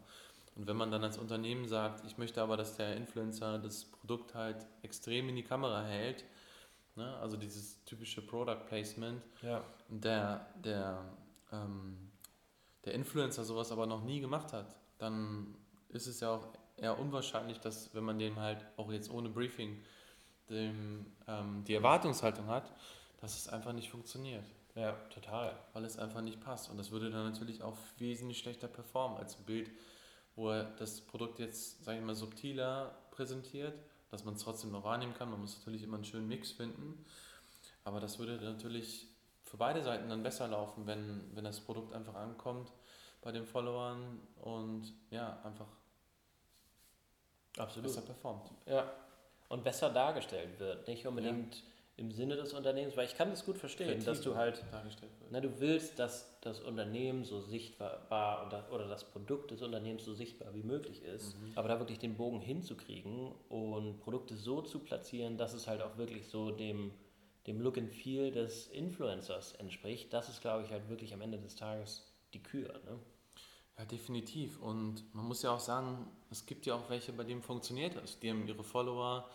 Und 0.56 0.68
wenn 0.68 0.76
man 0.76 0.92
dann 0.92 1.04
als 1.04 1.18
Unternehmen 1.18 1.68
sagt, 1.68 2.06
ich 2.06 2.18
möchte 2.18 2.42
aber, 2.42 2.58
dass 2.58 2.76
der 2.76 2.96
Influencer 2.98 3.58
das 3.60 3.86
Produkt 3.86 4.36
halt 4.36 4.66
extrem 4.82 5.30
in 5.30 5.36
die 5.36 5.44
Kamera 5.44 5.84
hält, 5.84 6.26
ne? 6.96 7.16
also 7.18 7.38
dieses 7.38 7.84
typische 7.86 8.22
Product 8.22 8.66
Placement, 8.68 9.22
ja. 9.42 9.64
der, 9.88 10.46
der, 10.64 11.06
ähm, 11.52 12.12
der 12.84 12.94
Influencer 12.94 13.44
sowas 13.44 13.72
aber 13.72 13.86
noch 13.86 14.04
nie 14.04 14.20
gemacht 14.20 14.52
hat, 14.52 14.76
dann 14.98 15.56
ist 15.90 16.08
es 16.08 16.20
ja 16.20 16.36
auch 16.36 16.48
eher 16.78 17.00
unwahrscheinlich, 17.00 17.60
dass 17.60 17.94
wenn 17.96 18.04
man 18.04 18.20
dem 18.20 18.38
halt 18.38 18.66
auch 18.78 18.92
jetzt 18.92 19.10
ohne 19.10 19.30
Briefing 19.30 19.78
dem, 20.50 21.06
ähm, 21.28 21.64
die 21.66 21.76
Erwartungshaltung 21.76 22.48
hat, 22.48 22.72
dass 23.22 23.38
es 23.38 23.48
einfach 23.48 23.74
nicht 23.74 23.90
funktioniert. 23.90 24.46
Ja, 24.76 24.94
total. 25.14 25.58
Weil 25.74 25.86
es 25.86 25.98
einfach 25.98 26.22
nicht 26.22 26.42
passt. 26.42 26.70
Und 26.70 26.78
das 26.78 26.92
würde 26.92 27.10
dann 27.10 27.30
natürlich 27.30 27.62
auch 27.62 27.78
wesentlich 27.98 28.40
schlechter 28.40 28.68
performen 28.68 29.18
als 29.18 29.38
ein 29.38 29.44
Bild, 29.44 29.70
wo 30.36 30.50
er 30.50 30.64
das 30.64 31.02
Produkt 31.02 31.40
jetzt, 31.40 31.84
sage 31.84 32.00
ich 32.00 32.04
mal, 32.04 32.16
subtiler 32.16 32.96
präsentiert, 33.12 33.78
dass 34.10 34.26
man 34.26 34.36
es 34.36 34.44
trotzdem 34.44 34.72
noch 34.72 34.84
wahrnehmen 34.84 35.14
kann. 35.14 35.30
Man 35.30 35.42
muss 35.42 35.58
natürlich 35.58 35.84
immer 35.84 35.96
einen 35.96 36.06
schönen 36.06 36.28
Mix 36.28 36.52
finden. 36.52 37.06
Aber 37.84 38.00
das 38.00 38.20
würde 38.20 38.38
natürlich 38.44 39.08
für 39.44 39.58
beide 39.58 39.84
Seiten 39.84 40.10
dann 40.10 40.24
besser 40.24 40.48
laufen, 40.48 40.86
wenn, 40.88 41.30
wenn 41.36 41.44
das 41.44 41.60
Produkt 41.60 41.94
einfach 41.94 42.16
ankommt 42.16 42.72
bei 43.22 43.32
den 43.32 43.46
Followern 43.46 44.20
und 44.42 44.94
ja, 45.10 45.40
einfach 45.44 45.68
Absolut. 47.58 47.90
besser 47.90 48.02
performt. 48.02 48.52
Ja. 48.66 48.92
Und 49.50 49.64
besser 49.64 49.90
dargestellt 49.90 50.60
wird. 50.60 50.88
Nicht 50.88 51.06
unbedingt 51.06 51.56
ja 51.56 51.71
im 51.98 52.12
Sinne 52.12 52.36
des 52.36 52.54
Unternehmens, 52.54 52.98
weil 52.98 53.06
ich 53.06 53.16
kann 53.16 53.30
das 53.30 53.46
gut 53.46 53.58
verstehen, 53.58 54.04
dass 54.04 54.22
du 54.22 54.36
halt, 54.36 54.64
na, 55.30 55.40
du 55.40 55.60
willst, 55.60 56.00
dass 56.00 56.40
das 56.42 56.60
Unternehmen 56.60 57.24
so 57.24 57.42
sichtbar 57.42 58.08
oder, 58.48 58.68
oder 58.72 58.88
das 58.88 59.04
Produkt 59.04 59.52
des 59.52 59.62
Unternehmens 59.62 60.06
so 60.06 60.14
sichtbar 60.14 60.54
wie 60.56 60.64
möglich 60.64 61.04
ist, 61.04 61.40
mhm. 61.40 61.52
aber 61.56 61.68
da 61.68 61.80
wirklich 61.80 62.00
den 62.00 62.16
Bogen 62.16 62.42
hinzukriegen 62.42 63.32
und 63.50 64.00
Produkte 64.00 64.36
so 64.36 64.62
zu 64.62 64.80
platzieren, 64.80 65.38
dass 65.38 65.54
es 65.54 65.68
halt 65.68 65.82
auch 65.82 65.98
wirklich 65.98 66.28
so 66.28 66.52
dem, 66.52 66.92
dem 67.48 67.62
Look 67.62 67.78
and 67.78 67.92
Feel 67.92 68.32
des 68.32 68.68
Influencers 68.68 69.54
entspricht, 69.56 70.12
das 70.14 70.30
ist, 70.30 70.42
glaube 70.42 70.64
ich, 70.64 70.72
halt 70.72 70.90
wirklich 70.90 71.14
am 71.14 71.22
Ende 71.22 71.38
des 71.38 71.56
Tages 71.56 72.12
die 72.34 72.42
Kür. 72.42 72.74
Ne? 72.86 73.00
Ja, 73.78 73.86
definitiv. 73.86 74.60
Und 74.62 75.04
man 75.14 75.26
muss 75.26 75.42
ja 75.42 75.52
auch 75.52 75.60
sagen, 75.60 76.08
es 76.30 76.46
gibt 76.46 76.66
ja 76.66 76.76
auch 76.76 76.90
welche, 76.90 77.14
bei 77.14 77.24
denen 77.24 77.42
funktioniert 77.42 77.96
das. 77.96 78.20
Die 78.20 78.30
haben 78.30 78.48
ihre 78.48 78.64
Follower 78.64 79.30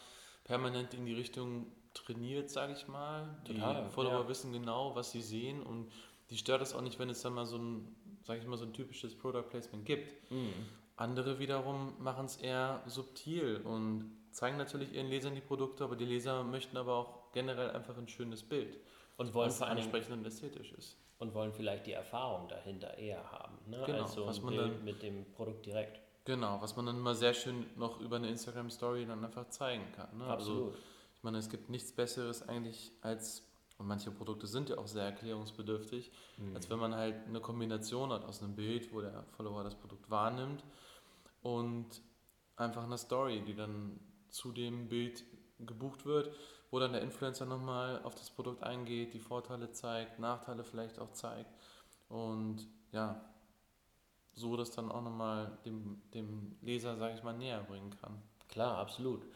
permanent 0.45 0.95
in 0.95 1.05
die 1.05 1.15
Richtung 1.15 1.67
trainiert, 1.97 2.51
sage 2.51 2.73
ich 2.73 2.87
mal. 2.89 3.37
Die 3.47 3.55
Total, 3.55 3.89
Follower 3.91 4.23
ja. 4.23 4.29
wissen 4.29 4.53
genau, 4.53 4.95
was 4.95 5.13
sie 5.13 5.23
sehen 5.23 5.63
und 5.63 5.91
die 6.31 6.37
stört 6.37 6.63
es 6.63 6.75
auch 6.75 6.81
nicht, 6.81 6.99
wenn 6.99 7.11
es 7.11 7.23
dann 7.23 7.35
mal 7.35 7.47
so 7.47 7.57
ein, 7.57 7.95
sage 8.25 8.41
ich 8.41 8.47
mal, 8.47 8.57
so 8.57 8.65
ein 8.65 8.73
typisches 8.73 9.17
Product 9.17 9.45
Placement 9.49 9.85
gibt. 9.85 10.31
Mhm. 10.31 10.53
Andere 10.97 11.39
wiederum 11.39 11.93
machen 11.99 12.27
es 12.27 12.37
eher 12.37 12.83
subtil 12.87 13.61
und 13.65 14.11
zeigen 14.31 14.57
natürlich 14.57 14.93
ihren 14.93 15.09
Lesern 15.09 15.35
die 15.35 15.41
Produkte, 15.41 15.85
aber 15.85 15.97
die 15.97 16.05
Leser 16.05 16.43
möchten 16.43 16.77
aber 16.77 16.95
auch 16.95 17.33
generell 17.33 17.71
einfach 17.71 17.97
ein 17.97 18.09
schönes 18.09 18.43
Bild. 18.43 18.79
Und 19.19 19.33
wollen 19.35 19.51
vor 19.51 19.67
allem 19.67 19.79
ansprechend 19.79 20.13
und 20.13 20.27
ästhetisch 20.27 20.73
ist. 20.73 20.97
Und 21.19 21.33
wollen 21.35 21.53
vielleicht 21.53 21.87
die 21.87 21.93
Erfahrung 21.93 22.49
dahinter 22.49 22.99
eher 22.99 23.31
haben, 23.31 23.57
ne? 23.67 23.83
genau, 23.87 24.03
als 24.03 24.13
so 24.13 24.27
ein 24.27 24.47
Bild 24.47 24.61
dann, 24.61 24.85
mit 24.85 25.03
dem 25.03 25.25
Produkt 25.33 25.65
direkt. 25.65 26.01
Genau, 26.27 26.61
was 26.61 26.77
man 26.77 26.87
dann 26.87 26.97
immer 26.97 27.15
sehr 27.15 27.33
schön 27.33 27.67
noch 27.77 28.01
über 28.01 28.17
eine 28.17 28.29
Instagram-Story 28.29 29.07
dann 29.07 29.25
einfach 29.25 29.49
zeigen 29.49 29.85
kann. 29.93 30.19
Ne? 30.19 30.25
Also 30.25 30.33
Absolut. 30.33 30.75
Also, 30.75 30.79
meine, 31.27 31.39
es 31.39 31.51
gibt 31.51 31.69
nichts 31.69 31.91
Besseres 31.91 32.49
eigentlich 32.49 32.93
als, 33.03 33.43
und 33.79 33.89
manche 33.89 34.13
Produkte 34.13 34.47
sind 34.47 34.69
ja 34.69 34.79
auch 34.79 34.87
sehr 34.87 35.03
erklärungsbedürftig, 35.03 36.13
mhm. 36.39 36.55
als 36.55 36.71
wenn 36.71 36.79
man 36.79 36.95
halt 36.95 37.27
eine 37.27 37.41
Kombination 37.41 38.13
hat 38.13 38.25
aus 38.25 38.43
einem 38.43 38.55
Bild, 38.55 38.93
wo 38.93 39.01
der 39.01 39.25
Follower 39.37 39.65
das 39.65 39.75
Produkt 39.75 40.09
wahrnimmt 40.09 40.63
und 41.43 42.01
einfach 42.55 42.85
eine 42.85 42.97
Story, 42.97 43.43
die 43.45 43.57
dann 43.57 43.99
zu 44.29 44.53
dem 44.53 44.89
Bild 44.89 45.25
gebucht 45.59 46.07
wird, 46.07 46.33
wo 46.71 46.79
dann 46.79 46.93
der 46.93 47.03
Influencer 47.03 47.45
nochmal 47.45 48.01
auf 48.05 48.15
das 48.15 48.31
Produkt 48.31 48.63
eingeht, 48.63 49.13
die 49.13 49.19
Vorteile 49.19 49.73
zeigt, 49.73 50.21
Nachteile 50.21 50.63
vielleicht 50.63 51.01
auch 51.01 51.11
zeigt 51.11 51.53
und 52.09 52.69
ja, 52.93 53.21
so 54.33 54.57
das 54.57 54.71
dann 54.71 54.93
auch 54.93 55.03
nochmal 55.03 55.59
dem, 55.65 56.01
dem 56.15 56.57
Leser, 56.61 56.97
sage 56.97 57.15
ich 57.17 57.25
mal, 57.25 57.37
näher 57.37 57.65
bringen 57.65 57.91
kann. 58.01 58.23
Klar, 58.49 58.79
absolut. 58.79 59.27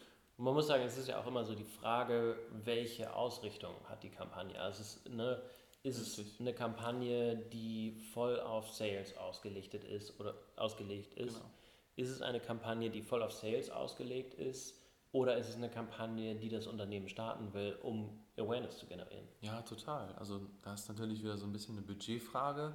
Und 0.41 0.45
man 0.45 0.55
muss 0.55 0.65
sagen, 0.65 0.81
es 0.81 0.97
ist 0.97 1.07
ja 1.07 1.21
auch 1.21 1.27
immer 1.27 1.45
so 1.45 1.53
die 1.53 1.63
Frage, 1.63 2.35
welche 2.63 3.13
Ausrichtung 3.13 3.75
hat 3.87 4.01
die 4.01 4.09
Kampagne. 4.09 4.59
Also 4.59 4.81
es 4.81 4.95
ist, 4.95 5.09
ne, 5.09 5.39
ist 5.83 5.99
es 5.99 6.39
eine 6.39 6.51
Kampagne, 6.51 7.35
die 7.53 7.91
voll 8.11 8.39
auf 8.39 8.71
Sales 8.71 9.15
ausgerichtet 9.17 9.83
ist 9.83 10.19
oder 10.19 10.33
ausgelegt 10.55 11.13
ist? 11.13 11.35
Genau. 11.35 11.51
Ist 11.95 12.09
es 12.09 12.23
eine 12.23 12.39
Kampagne, 12.39 12.89
die 12.89 13.03
voll 13.03 13.21
auf 13.21 13.33
Sales 13.33 13.69
ausgelegt 13.69 14.33
ist? 14.33 14.81
Oder 15.11 15.37
ist 15.37 15.47
es 15.47 15.57
eine 15.57 15.69
Kampagne, 15.69 16.33
die 16.33 16.49
das 16.49 16.65
Unternehmen 16.65 17.07
starten 17.07 17.53
will, 17.53 17.77
um 17.83 18.09
Awareness 18.35 18.79
zu 18.79 18.87
generieren? 18.87 19.27
Ja, 19.41 19.61
total. 19.61 20.11
Also 20.15 20.41
da 20.63 20.73
ist 20.73 20.89
natürlich 20.89 21.21
wieder 21.21 21.37
so 21.37 21.45
ein 21.45 21.51
bisschen 21.51 21.77
eine 21.77 21.85
Budgetfrage. 21.85 22.73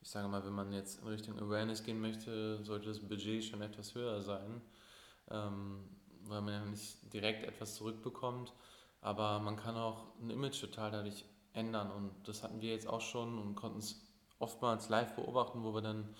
Ich 0.00 0.10
sage 0.10 0.26
mal, 0.26 0.44
wenn 0.44 0.52
man 0.52 0.72
jetzt 0.72 1.00
in 1.00 1.06
Richtung 1.06 1.38
Awareness 1.38 1.84
gehen 1.84 2.00
möchte, 2.00 2.60
sollte 2.64 2.88
das 2.88 2.98
Budget 2.98 3.44
schon 3.44 3.62
etwas 3.62 3.94
höher 3.94 4.20
sein. 4.20 4.60
Ähm, 5.30 5.84
weil 6.26 6.40
man 6.40 6.54
ja 6.54 6.64
nicht 6.64 7.12
direkt 7.12 7.44
etwas 7.44 7.74
zurückbekommt, 7.74 8.52
aber 9.00 9.38
man 9.40 9.56
kann 9.56 9.76
auch 9.76 10.06
ein 10.20 10.30
Image 10.30 10.60
total 10.60 10.90
dadurch 10.90 11.24
ändern. 11.54 11.90
Und 11.90 12.10
das 12.24 12.42
hatten 12.42 12.60
wir 12.60 12.70
jetzt 12.70 12.86
auch 12.86 13.00
schon 13.00 13.38
und 13.38 13.54
konnten 13.54 13.78
es 13.78 14.00
oftmals 14.38 14.88
live 14.88 15.14
beobachten, 15.14 15.62
wo 15.62 15.74
wir 15.74 15.82
dann 15.82 16.14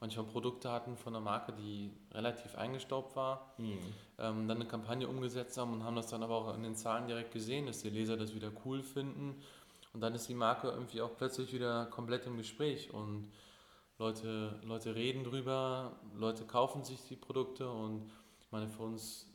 manchmal 0.00 0.24
Produkte 0.26 0.72
hatten 0.72 0.96
von 0.96 1.14
einer 1.14 1.22
Marke, 1.22 1.52
die 1.52 1.92
relativ 2.12 2.56
eingestaubt 2.56 3.14
war, 3.16 3.52
mhm. 3.58 3.78
ähm, 4.18 4.48
dann 4.48 4.56
eine 4.56 4.66
Kampagne 4.66 5.06
umgesetzt 5.06 5.58
haben 5.58 5.74
und 5.74 5.84
haben 5.84 5.96
das 5.96 6.08
dann 6.08 6.22
aber 6.22 6.36
auch 6.36 6.54
in 6.54 6.62
den 6.62 6.74
Zahlen 6.74 7.06
direkt 7.06 7.32
gesehen, 7.32 7.66
dass 7.66 7.82
die 7.82 7.90
Leser 7.90 8.16
das 8.16 8.34
wieder 8.34 8.50
cool 8.64 8.82
finden. 8.82 9.42
Und 9.92 10.00
dann 10.00 10.14
ist 10.14 10.28
die 10.28 10.34
Marke 10.34 10.68
irgendwie 10.68 11.02
auch 11.02 11.16
plötzlich 11.16 11.52
wieder 11.52 11.86
komplett 11.86 12.26
im 12.26 12.36
Gespräch. 12.36 12.94
Und 12.94 13.30
Leute, 13.98 14.58
Leute 14.62 14.94
reden 14.94 15.24
drüber, 15.24 15.96
Leute 16.16 16.44
kaufen 16.44 16.84
sich 16.84 17.00
die 17.08 17.16
Produkte. 17.16 17.68
Und 17.68 18.10
ich 18.40 18.50
meine, 18.50 18.68
für 18.68 18.84
uns 18.84 19.26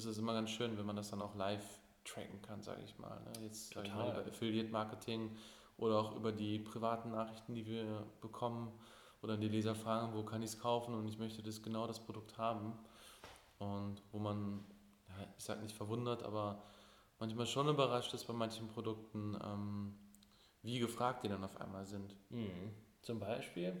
ist 0.00 0.06
es 0.06 0.18
immer 0.18 0.32
ganz 0.32 0.50
schön, 0.50 0.78
wenn 0.78 0.86
man 0.86 0.96
das 0.96 1.10
dann 1.10 1.20
auch 1.20 1.34
live 1.34 1.64
tracken 2.04 2.40
kann, 2.42 2.62
sage 2.62 2.82
ich 2.84 2.98
mal. 2.98 3.20
Ne? 3.20 3.44
Jetzt 3.44 3.76
ich 3.76 3.94
mal, 3.94 4.12
bei 4.12 4.26
Affiliate 4.26 4.70
Marketing 4.70 5.36
oder 5.76 5.98
auch 5.98 6.16
über 6.16 6.32
die 6.32 6.58
privaten 6.58 7.10
Nachrichten, 7.10 7.54
die 7.54 7.66
wir 7.66 8.06
bekommen 8.20 8.72
oder 9.22 9.36
die 9.36 9.48
Leser 9.48 9.74
fragen, 9.74 10.14
wo 10.14 10.22
kann 10.22 10.42
ich 10.42 10.50
es 10.50 10.58
kaufen 10.58 10.94
und 10.94 11.06
ich 11.06 11.18
möchte 11.18 11.42
das 11.42 11.62
genau 11.62 11.86
das 11.86 12.00
Produkt 12.00 12.38
haben. 12.38 12.72
Und 13.58 14.02
wo 14.10 14.18
man, 14.18 14.64
ja, 15.08 15.26
ich 15.36 15.44
sage 15.44 15.60
nicht 15.60 15.76
verwundert, 15.76 16.22
aber 16.22 16.62
manchmal 17.18 17.46
schon 17.46 17.68
überrascht 17.68 18.14
ist 18.14 18.26
bei 18.26 18.32
manchen 18.32 18.68
Produkten, 18.68 19.36
ähm, 19.44 19.94
wie 20.62 20.78
gefragt 20.78 21.24
die 21.24 21.28
dann 21.28 21.44
auf 21.44 21.60
einmal 21.60 21.84
sind. 21.84 22.16
Mhm. 22.30 22.72
Zum 23.02 23.18
Beispiel? 23.18 23.80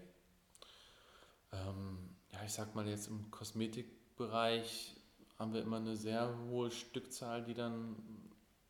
Ähm, 1.52 2.16
ja, 2.32 2.44
ich 2.44 2.52
sag 2.52 2.74
mal 2.74 2.86
jetzt 2.86 3.08
im 3.08 3.30
Kosmetikbereich 3.30 4.99
haben 5.40 5.54
wir 5.54 5.62
immer 5.62 5.78
eine 5.78 5.96
sehr 5.96 6.38
hohe 6.50 6.70
Stückzahl, 6.70 7.42
die 7.42 7.54
dann 7.54 7.96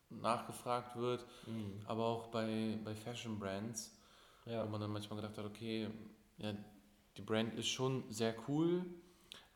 nachgefragt 0.08 0.96
wird, 0.96 1.26
mhm. 1.46 1.80
aber 1.84 2.06
auch 2.06 2.28
bei, 2.28 2.78
bei 2.84 2.94
Fashion 2.94 3.40
Brands, 3.40 3.98
ja. 4.46 4.64
wo 4.64 4.70
man 4.70 4.80
dann 4.80 4.92
manchmal 4.92 5.20
gedacht 5.20 5.36
hat, 5.36 5.44
okay, 5.44 5.90
ja, 6.38 6.54
die 7.16 7.22
Brand 7.22 7.54
ist 7.54 7.68
schon 7.68 8.04
sehr 8.08 8.34
cool, 8.48 8.86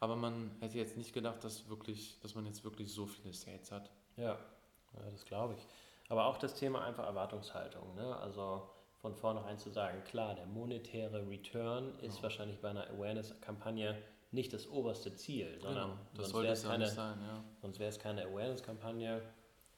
aber 0.00 0.16
man 0.16 0.50
hätte 0.58 0.76
jetzt 0.76 0.96
nicht 0.96 1.12
gedacht, 1.12 1.44
dass, 1.44 1.68
wirklich, 1.68 2.18
dass 2.20 2.34
man 2.34 2.46
jetzt 2.46 2.64
wirklich 2.64 2.92
so 2.92 3.06
viele 3.06 3.32
Sales 3.32 3.70
hat. 3.70 3.90
Ja, 4.16 4.32
ja 4.32 5.10
das 5.10 5.24
glaube 5.24 5.54
ich. 5.54 5.66
Aber 6.08 6.26
auch 6.26 6.36
das 6.36 6.54
Thema 6.54 6.84
einfach 6.84 7.06
Erwartungshaltung. 7.06 7.94
Ne? 7.94 8.16
Also 8.16 8.68
von 9.00 9.14
vornherein 9.14 9.58
zu 9.58 9.70
sagen, 9.70 10.02
klar, 10.04 10.34
der 10.34 10.46
monetäre 10.46 11.28
Return 11.28 11.96
ist 12.00 12.16
ja. 12.16 12.22
wahrscheinlich 12.24 12.60
bei 12.60 12.70
einer 12.70 12.88
Awareness-Kampagne 12.90 13.96
nicht 14.34 14.52
das 14.52 14.68
oberste 14.68 15.14
Ziel, 15.14 15.58
sondern 15.60 15.90
genau, 15.90 16.00
das 16.14 16.30
sonst 16.30 16.42
wäre 16.42 16.52
es 16.52 16.62
keine, 16.64 16.88
sein, 16.88 17.18
ja. 17.22 17.44
sonst 17.62 17.78
wäre 17.78 17.88
es 17.88 17.98
keine 17.98 18.24
Awareness-Kampagne. 18.26 19.22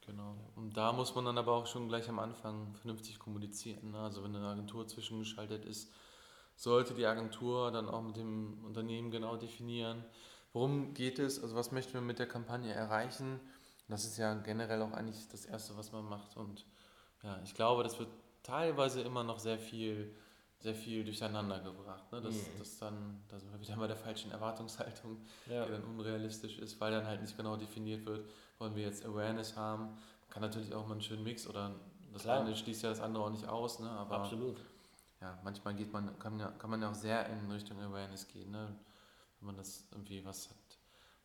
Genau. 0.06 0.36
Und 0.54 0.76
da 0.76 0.92
muss 0.92 1.14
man 1.14 1.24
dann 1.24 1.36
aber 1.36 1.52
auch 1.52 1.66
schon 1.66 1.88
gleich 1.88 2.08
am 2.08 2.18
Anfang 2.18 2.74
vernünftig 2.76 3.18
kommunizieren. 3.18 3.90
Ne? 3.90 3.98
Also 3.98 4.22
wenn 4.22 4.34
eine 4.34 4.46
Agentur 4.46 4.86
zwischengeschaltet 4.86 5.64
ist, 5.64 5.92
sollte 6.54 6.94
die 6.94 7.06
Agentur 7.06 7.70
dann 7.70 7.88
auch 7.88 8.02
mit 8.02 8.16
dem 8.16 8.64
Unternehmen 8.64 9.10
genau 9.10 9.36
definieren, 9.36 10.04
worum 10.52 10.94
geht 10.94 11.18
es, 11.18 11.42
also 11.42 11.54
was 11.54 11.70
möchten 11.72 11.94
wir 11.94 12.00
mit 12.00 12.18
der 12.18 12.28
Kampagne 12.28 12.72
erreichen. 12.72 13.40
Das 13.88 14.04
ist 14.04 14.16
ja 14.16 14.34
generell 14.34 14.82
auch 14.82 14.92
eigentlich 14.92 15.28
das 15.28 15.44
Erste, 15.44 15.76
was 15.76 15.92
man 15.92 16.08
macht. 16.08 16.36
Und 16.36 16.64
ja, 17.22 17.38
ich 17.44 17.54
glaube, 17.54 17.82
das 17.82 17.98
wird 17.98 18.08
teilweise 18.42 19.02
immer 19.02 19.22
noch 19.22 19.38
sehr 19.38 19.58
viel, 19.58 20.14
sehr 20.66 20.74
viel 20.74 21.04
durcheinander 21.04 21.60
gebracht. 21.60 22.10
Ne? 22.10 22.20
Das, 22.20 22.34
mhm. 22.34 22.58
das 22.58 22.78
dann, 22.78 23.22
da 23.28 23.38
sind 23.38 23.52
wir 23.52 23.60
wieder 23.60 23.76
bei 23.76 23.86
der 23.86 23.96
falschen 23.96 24.32
Erwartungshaltung, 24.32 25.18
ja. 25.48 25.64
die 25.64 25.70
dann 25.70 25.84
unrealistisch 25.84 26.58
ist, 26.58 26.80
weil 26.80 26.90
dann 26.90 27.06
halt 27.06 27.22
nicht 27.22 27.36
genau 27.36 27.56
definiert 27.56 28.04
wird, 28.04 28.28
wollen 28.58 28.74
wir 28.74 28.82
jetzt 28.82 29.06
Awareness 29.06 29.56
haben. 29.56 29.84
Man 29.84 30.28
kann 30.28 30.42
natürlich 30.42 30.74
auch 30.74 30.84
mal 30.88 30.94
einen 30.94 31.02
schönen 31.02 31.22
Mix 31.22 31.46
oder 31.46 31.70
das 32.12 32.22
Klar. 32.22 32.40
eine 32.40 32.56
schließt 32.56 32.82
ja 32.82 32.88
das 32.88 33.00
andere 33.00 33.22
auch 33.22 33.30
nicht 33.30 33.46
aus, 33.46 33.78
ne? 33.78 33.88
aber 33.88 34.18
Absolut. 34.18 34.56
Ja, 35.20 35.38
manchmal 35.44 35.74
geht 35.74 35.92
man, 35.92 36.18
kann, 36.18 36.40
ja, 36.40 36.48
kann 36.58 36.70
man 36.70 36.82
ja 36.82 36.90
auch 36.90 36.94
sehr 36.94 37.28
in 37.28 37.48
Richtung 37.48 37.80
Awareness 37.80 38.26
gehen, 38.26 38.50
ne? 38.50 38.74
wenn 39.38 39.46
man 39.46 39.56
das 39.56 39.86
irgendwie 39.92 40.24
was 40.24 40.50
hat, 40.50 40.78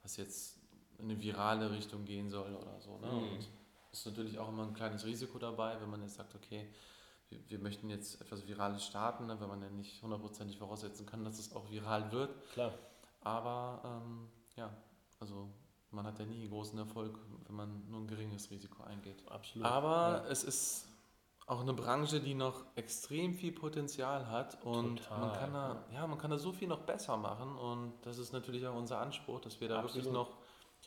was 0.03 0.17
jetzt 0.17 0.59
in 0.99 1.05
eine 1.05 1.19
virale 1.19 1.71
Richtung 1.71 2.05
gehen 2.05 2.29
soll 2.29 2.53
oder 2.53 2.79
so. 2.79 2.99
Ne? 2.99 3.07
Mhm. 3.07 3.17
Und 3.17 3.49
ist 3.91 4.05
natürlich 4.05 4.37
auch 4.37 4.49
immer 4.49 4.67
ein 4.67 4.73
kleines 4.75 5.03
Risiko 5.03 5.39
dabei, 5.39 5.81
wenn 5.81 5.89
man 5.89 6.01
jetzt 6.03 6.15
sagt, 6.15 6.35
okay, 6.35 6.69
wir, 7.31 7.39
wir 7.49 7.59
möchten 7.59 7.89
jetzt 7.89 8.21
etwas 8.21 8.47
Virales 8.47 8.85
starten, 8.85 9.25
ne? 9.25 9.39
wenn 9.39 9.47
man 9.47 9.61
ja 9.61 9.69
nicht 9.69 10.01
hundertprozentig 10.03 10.57
voraussetzen 10.57 11.05
kann, 11.05 11.23
dass 11.23 11.39
es 11.39 11.55
auch 11.55 11.69
viral 11.71 12.11
wird. 12.11 12.35
Klar. 12.53 12.73
Aber 13.21 13.81
ähm, 13.83 14.29
ja, 14.55 14.69
also 15.19 15.49
man 15.91 16.05
hat 16.05 16.19
ja 16.19 16.25
nie 16.25 16.47
großen 16.47 16.77
Erfolg, 16.77 17.17
wenn 17.47 17.55
man 17.55 17.89
nur 17.89 18.01
ein 18.01 18.07
geringes 18.07 18.51
Risiko 18.51 18.83
eingeht. 18.83 19.23
Absolut. 19.29 19.65
Aber 19.65 20.23
ja. 20.23 20.29
es 20.29 20.43
ist 20.43 20.87
auch 21.47 21.61
eine 21.61 21.73
Branche, 21.73 22.21
die 22.21 22.33
noch 22.33 22.63
extrem 22.75 23.33
viel 23.33 23.51
Potenzial 23.51 24.29
hat 24.29 24.63
und 24.63 25.03
Total, 25.03 25.19
man 25.19 25.33
kann 25.33 25.53
da, 25.53 25.85
ja. 25.93 26.07
man 26.07 26.17
kann 26.17 26.31
da 26.31 26.37
so 26.37 26.53
viel 26.53 26.67
noch 26.67 26.81
besser 26.81 27.17
machen 27.17 27.57
und 27.57 27.93
das 28.03 28.19
ist 28.19 28.31
natürlich 28.31 28.65
auch 28.67 28.75
unser 28.75 28.99
Anspruch, 28.99 29.41
dass 29.41 29.59
wir 29.59 29.67
da 29.67 29.79
Absolut. 29.79 29.95
wirklich 29.95 30.13
noch 30.13 30.37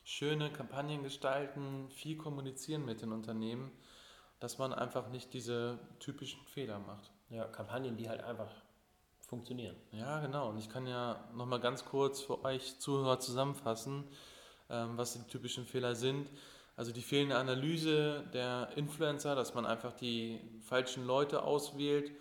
schöne 0.05 0.51
Kampagnen 0.51 1.03
gestalten, 1.03 1.89
viel 1.91 2.17
kommunizieren 2.17 2.85
mit 2.85 3.03
den 3.03 3.13
Unternehmen, 3.13 3.73
dass 4.45 4.59
man 4.59 4.75
einfach 4.75 5.09
nicht 5.09 5.33
diese 5.33 5.79
typischen 6.01 6.45
Fehler 6.45 6.79
macht. 6.79 7.11
Ja, 7.31 7.47
Kampagnen, 7.47 7.97
die 7.97 8.11
halt 8.11 8.23
einfach 8.23 8.51
funktionieren. 9.21 9.75
Ja, 9.91 10.21
genau. 10.21 10.51
Und 10.51 10.59
ich 10.59 10.69
kann 10.69 10.87
ja 10.87 11.27
nochmal 11.35 11.61
ganz 11.61 11.87
kurz 11.87 12.21
für 12.21 12.45
euch 12.45 12.79
Zuhörer 12.79 13.19
zusammenfassen, 13.19 14.05
ähm, 14.69 14.99
was 14.99 15.15
die 15.15 15.27
typischen 15.31 15.65
Fehler 15.65 15.95
sind. 15.95 16.29
Also 16.77 16.93
die 16.93 17.01
fehlende 17.01 17.39
Analyse 17.39 18.23
der 18.35 18.69
Influencer, 18.77 19.35
dass 19.35 19.55
man 19.55 19.65
einfach 19.65 19.95
die 19.95 20.39
falschen 20.61 21.07
Leute 21.07 21.43
auswählt 21.43 22.13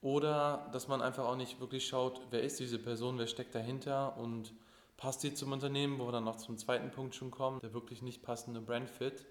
oder 0.00 0.70
dass 0.72 0.88
man 0.88 1.02
einfach 1.02 1.26
auch 1.26 1.36
nicht 1.36 1.60
wirklich 1.60 1.86
schaut, 1.86 2.18
wer 2.30 2.44
ist 2.44 2.58
diese 2.60 2.78
Person, 2.78 3.18
wer 3.18 3.26
steckt 3.26 3.54
dahinter 3.54 4.16
und 4.16 4.54
passt 4.96 5.22
die 5.22 5.34
zum 5.34 5.52
Unternehmen, 5.52 5.98
wo 5.98 6.06
wir 6.06 6.12
dann 6.12 6.24
noch 6.24 6.36
zum 6.36 6.56
zweiten 6.56 6.90
Punkt 6.90 7.14
schon 7.14 7.30
kommen, 7.30 7.60
der 7.60 7.74
wirklich 7.74 8.00
nicht 8.00 8.22
passende 8.22 8.62
Brandfit. 8.62 9.26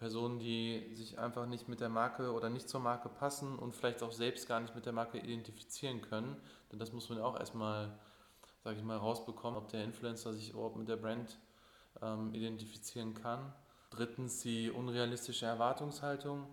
Personen, 0.00 0.38
die 0.38 0.90
sich 0.94 1.18
einfach 1.18 1.46
nicht 1.46 1.68
mit 1.68 1.80
der 1.80 1.90
Marke 1.90 2.32
oder 2.32 2.48
nicht 2.48 2.70
zur 2.70 2.80
Marke 2.80 3.10
passen 3.10 3.58
und 3.58 3.76
vielleicht 3.76 4.02
auch 4.02 4.12
selbst 4.12 4.48
gar 4.48 4.58
nicht 4.58 4.74
mit 4.74 4.86
der 4.86 4.94
Marke 4.94 5.18
identifizieren 5.18 6.00
können. 6.00 6.36
Denn 6.72 6.78
das 6.78 6.92
muss 6.92 7.10
man 7.10 7.18
ja 7.18 7.24
auch 7.24 7.38
erstmal, 7.38 7.92
sage 8.64 8.78
ich 8.78 8.82
mal, 8.82 8.96
rausbekommen, 8.96 9.58
ob 9.58 9.68
der 9.68 9.84
Influencer 9.84 10.32
sich 10.32 10.50
überhaupt 10.50 10.76
mit 10.76 10.88
der 10.88 10.96
Brand 10.96 11.38
ähm, 12.00 12.32
identifizieren 12.32 13.12
kann. 13.12 13.52
Drittens 13.90 14.40
die 14.40 14.70
unrealistische 14.70 15.44
Erwartungshaltung, 15.44 16.46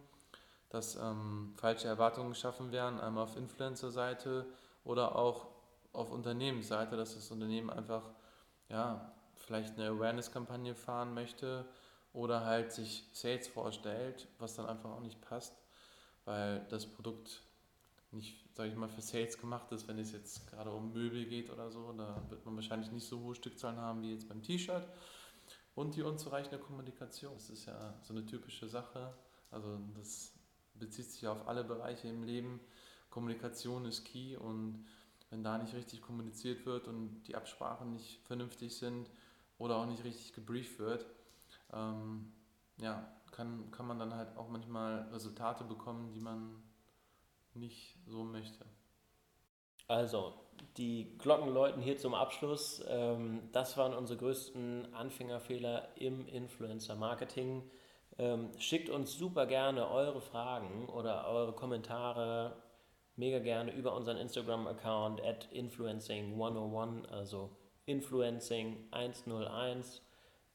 dass 0.70 0.98
ähm, 0.98 1.54
falsche 1.56 1.88
Erwartungen 1.88 2.32
geschaffen 2.32 2.74
werden, 2.74 3.00
einmal 3.00 3.24
auf 3.24 3.38
Influencer-Seite 3.38 4.46
oder 4.84 5.16
auch 5.16 5.48
auf 5.94 6.12
Unternehmensseite, 6.12 6.98
dass 6.98 7.16
das 7.16 7.32
Unternehmen 7.32 7.70
einfach 7.70 8.04
ja, 8.68 9.10
vielleicht 9.36 9.80
eine 9.80 9.88
Awareness-Kampagne 9.88 10.76
fahren 10.76 11.14
möchte 11.14 11.66
oder 12.13 12.46
halt 12.46 12.72
sich 12.72 13.08
Sales 13.13 13.48
vorstellt, 13.48 14.28
was 14.39 14.56
dann 14.56 14.65
einfach 14.65 14.89
auch 14.89 15.02
nicht 15.02 15.22
passt, 15.22 15.56
weil 16.26 16.65
das 16.70 16.86
Produkt 16.86 17.41
nicht, 18.12 18.38
sage 18.56 18.70
ich 18.70 18.76
mal, 18.76 18.89
für 18.89 19.02
Sales 19.02 19.38
gemacht 19.38 19.72
ist, 19.72 19.88
wenn 19.88 20.00
es 20.00 20.12
jetzt 20.12 20.48
gerade 20.50 20.72
um 20.72 20.93
Möbel 20.93 21.26
geht 21.26 21.50
oder 21.50 21.70
so, 21.70 21.93
da 21.93 22.22
wird 22.30 22.46
man 22.46 22.56
wahrscheinlich 22.56 22.91
nicht 22.91 23.08
so 23.08 23.20
hohe 23.20 23.36
Stückzahlen 23.36 23.80
haben 23.80 24.02
wie 24.02 24.12
jetzt 24.12 24.28
beim 24.28 24.41
T-Shirt. 24.41 24.88
Und 25.76 25.96
die 25.96 26.02
unzureichende 26.02 26.58
Kommunikation. 26.58 27.34
Das 27.36 27.52
ist 27.52 27.67
ja 27.67 27.93
so 28.02 28.12
eine 28.12 28.26
typische 28.26 28.67
Sache. 28.67 29.13
Also 29.52 29.80
das 29.96 30.34
bezieht 30.74 31.12
sich 31.12 31.28
auf 31.28 31.48
alle 31.48 31.63
Bereiche 31.63 32.08
im 32.08 32.24
Leben. 32.24 32.60
Kommunikation 33.12 33.86
ist 33.86 34.04
key 34.04 34.36
und 34.36 34.86
wenn 35.30 35.43
da 35.43 35.58
nicht 35.58 35.74
richtig 35.74 36.02
kommuniziert 36.02 36.65
wird 36.65 36.88
und 36.88 37.24
die 37.24 37.36
Absprachen 37.36 37.91
nicht 37.91 38.22
vernünftig 38.26 38.76
sind 38.76 39.10
oder 39.58 39.78
auch 39.78 39.86
nicht 39.86 40.04
richtig 40.04 40.34
gebrieft 40.34 40.80
wird, 40.80 41.06
ähm, 41.73 42.32
ja, 42.77 43.08
kann, 43.32 43.71
kann 43.71 43.88
man 43.88 43.99
dann 43.99 44.15
halt 44.15 44.36
auch 44.38 44.49
manchmal 44.49 45.08
Resultate 45.13 45.63
bekommen, 45.63 46.12
die 46.12 46.19
man 46.19 46.63
nicht 47.53 47.97
so 48.06 48.23
möchte. 48.23 48.65
Also, 49.88 50.34
die 50.77 51.17
Glocken 51.17 51.53
läuten 51.53 51.82
hier 51.82 51.97
zum 51.97 52.13
Abschluss. 52.13 52.84
Ähm, 52.88 53.49
das 53.51 53.75
waren 53.77 53.93
unsere 53.93 54.19
größten 54.19 54.93
Anfängerfehler 54.93 55.89
im 55.95 56.27
Influencer-Marketing. 56.27 57.63
Ähm, 58.17 58.49
schickt 58.58 58.89
uns 58.89 59.13
super 59.13 59.45
gerne 59.45 59.89
eure 59.89 60.21
Fragen 60.21 60.88
oder 60.89 61.27
eure 61.27 61.53
Kommentare 61.53 62.63
mega 63.15 63.39
gerne 63.39 63.73
über 63.73 63.95
unseren 63.95 64.17
Instagram-Account 64.17 65.23
at 65.23 65.47
influencing101, 65.51 67.08
also 67.10 67.56
influencing101, 67.88 70.01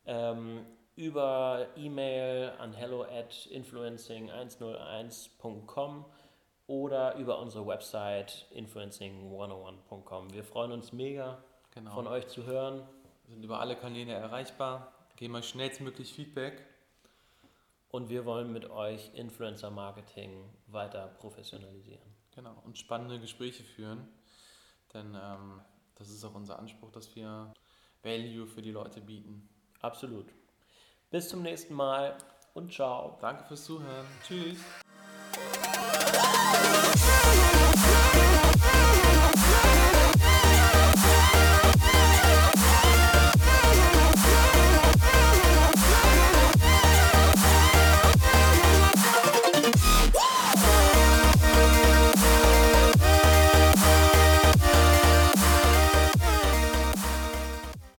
ähm, 0.07 0.66
über 0.97 1.69
E-Mail 1.77 2.53
an 2.59 2.75
hello 2.75 3.05
at 3.05 3.49
influencing101.com 3.51 6.05
oder 6.67 7.17
über 7.17 7.39
unsere 7.39 7.67
Website 7.67 8.47
influencing101.com. 8.55 10.33
Wir 10.33 10.45
freuen 10.45 10.73
uns 10.73 10.93
mega, 10.93 11.43
genau. 11.71 11.95
von 11.95 12.07
euch 12.07 12.29
zu 12.29 12.45
hören. 12.45 12.87
Wir 13.25 13.35
sind 13.35 13.45
über 13.45 13.61
alle 13.61 13.77
Kanäle 13.77 14.13
erreichbar. 14.13 14.93
Geben 15.17 15.35
euch 15.35 15.49
schnellstmöglich 15.49 16.13
Feedback. 16.13 16.67
Und 17.91 18.09
wir 18.09 18.25
wollen 18.25 18.53
mit 18.53 18.71
euch 18.71 19.11
Influencer 19.15 19.71
Marketing 19.71 20.49
weiter 20.67 21.09
professionalisieren. 21.19 22.01
Genau, 22.35 22.57
und 22.65 22.79
spannende 22.79 23.21
Gespräche 23.21 23.63
führen. 23.63 24.09
Denn 24.95 25.15
ähm, 25.15 25.61
das 25.97 26.09
ist 26.09 26.25
auch 26.25 26.35
unser 26.35 26.59
Anspruch, 26.59 26.91
dass 26.91 27.15
wir 27.15 27.53
Value 28.03 28.47
für 28.47 28.63
die 28.63 28.71
Leute 28.71 29.01
bieten. 29.01 29.49
Absolut. 29.81 30.27
Bis 31.12 31.29
zum 31.29 31.42
nächsten 31.42 31.75
Mal 31.75 32.16
und 32.55 32.72
ciao. 32.72 33.18
Danke 33.20 33.44
fürs 33.44 33.64
Zuhören. 33.64 34.07
Tschüss. 34.27 34.57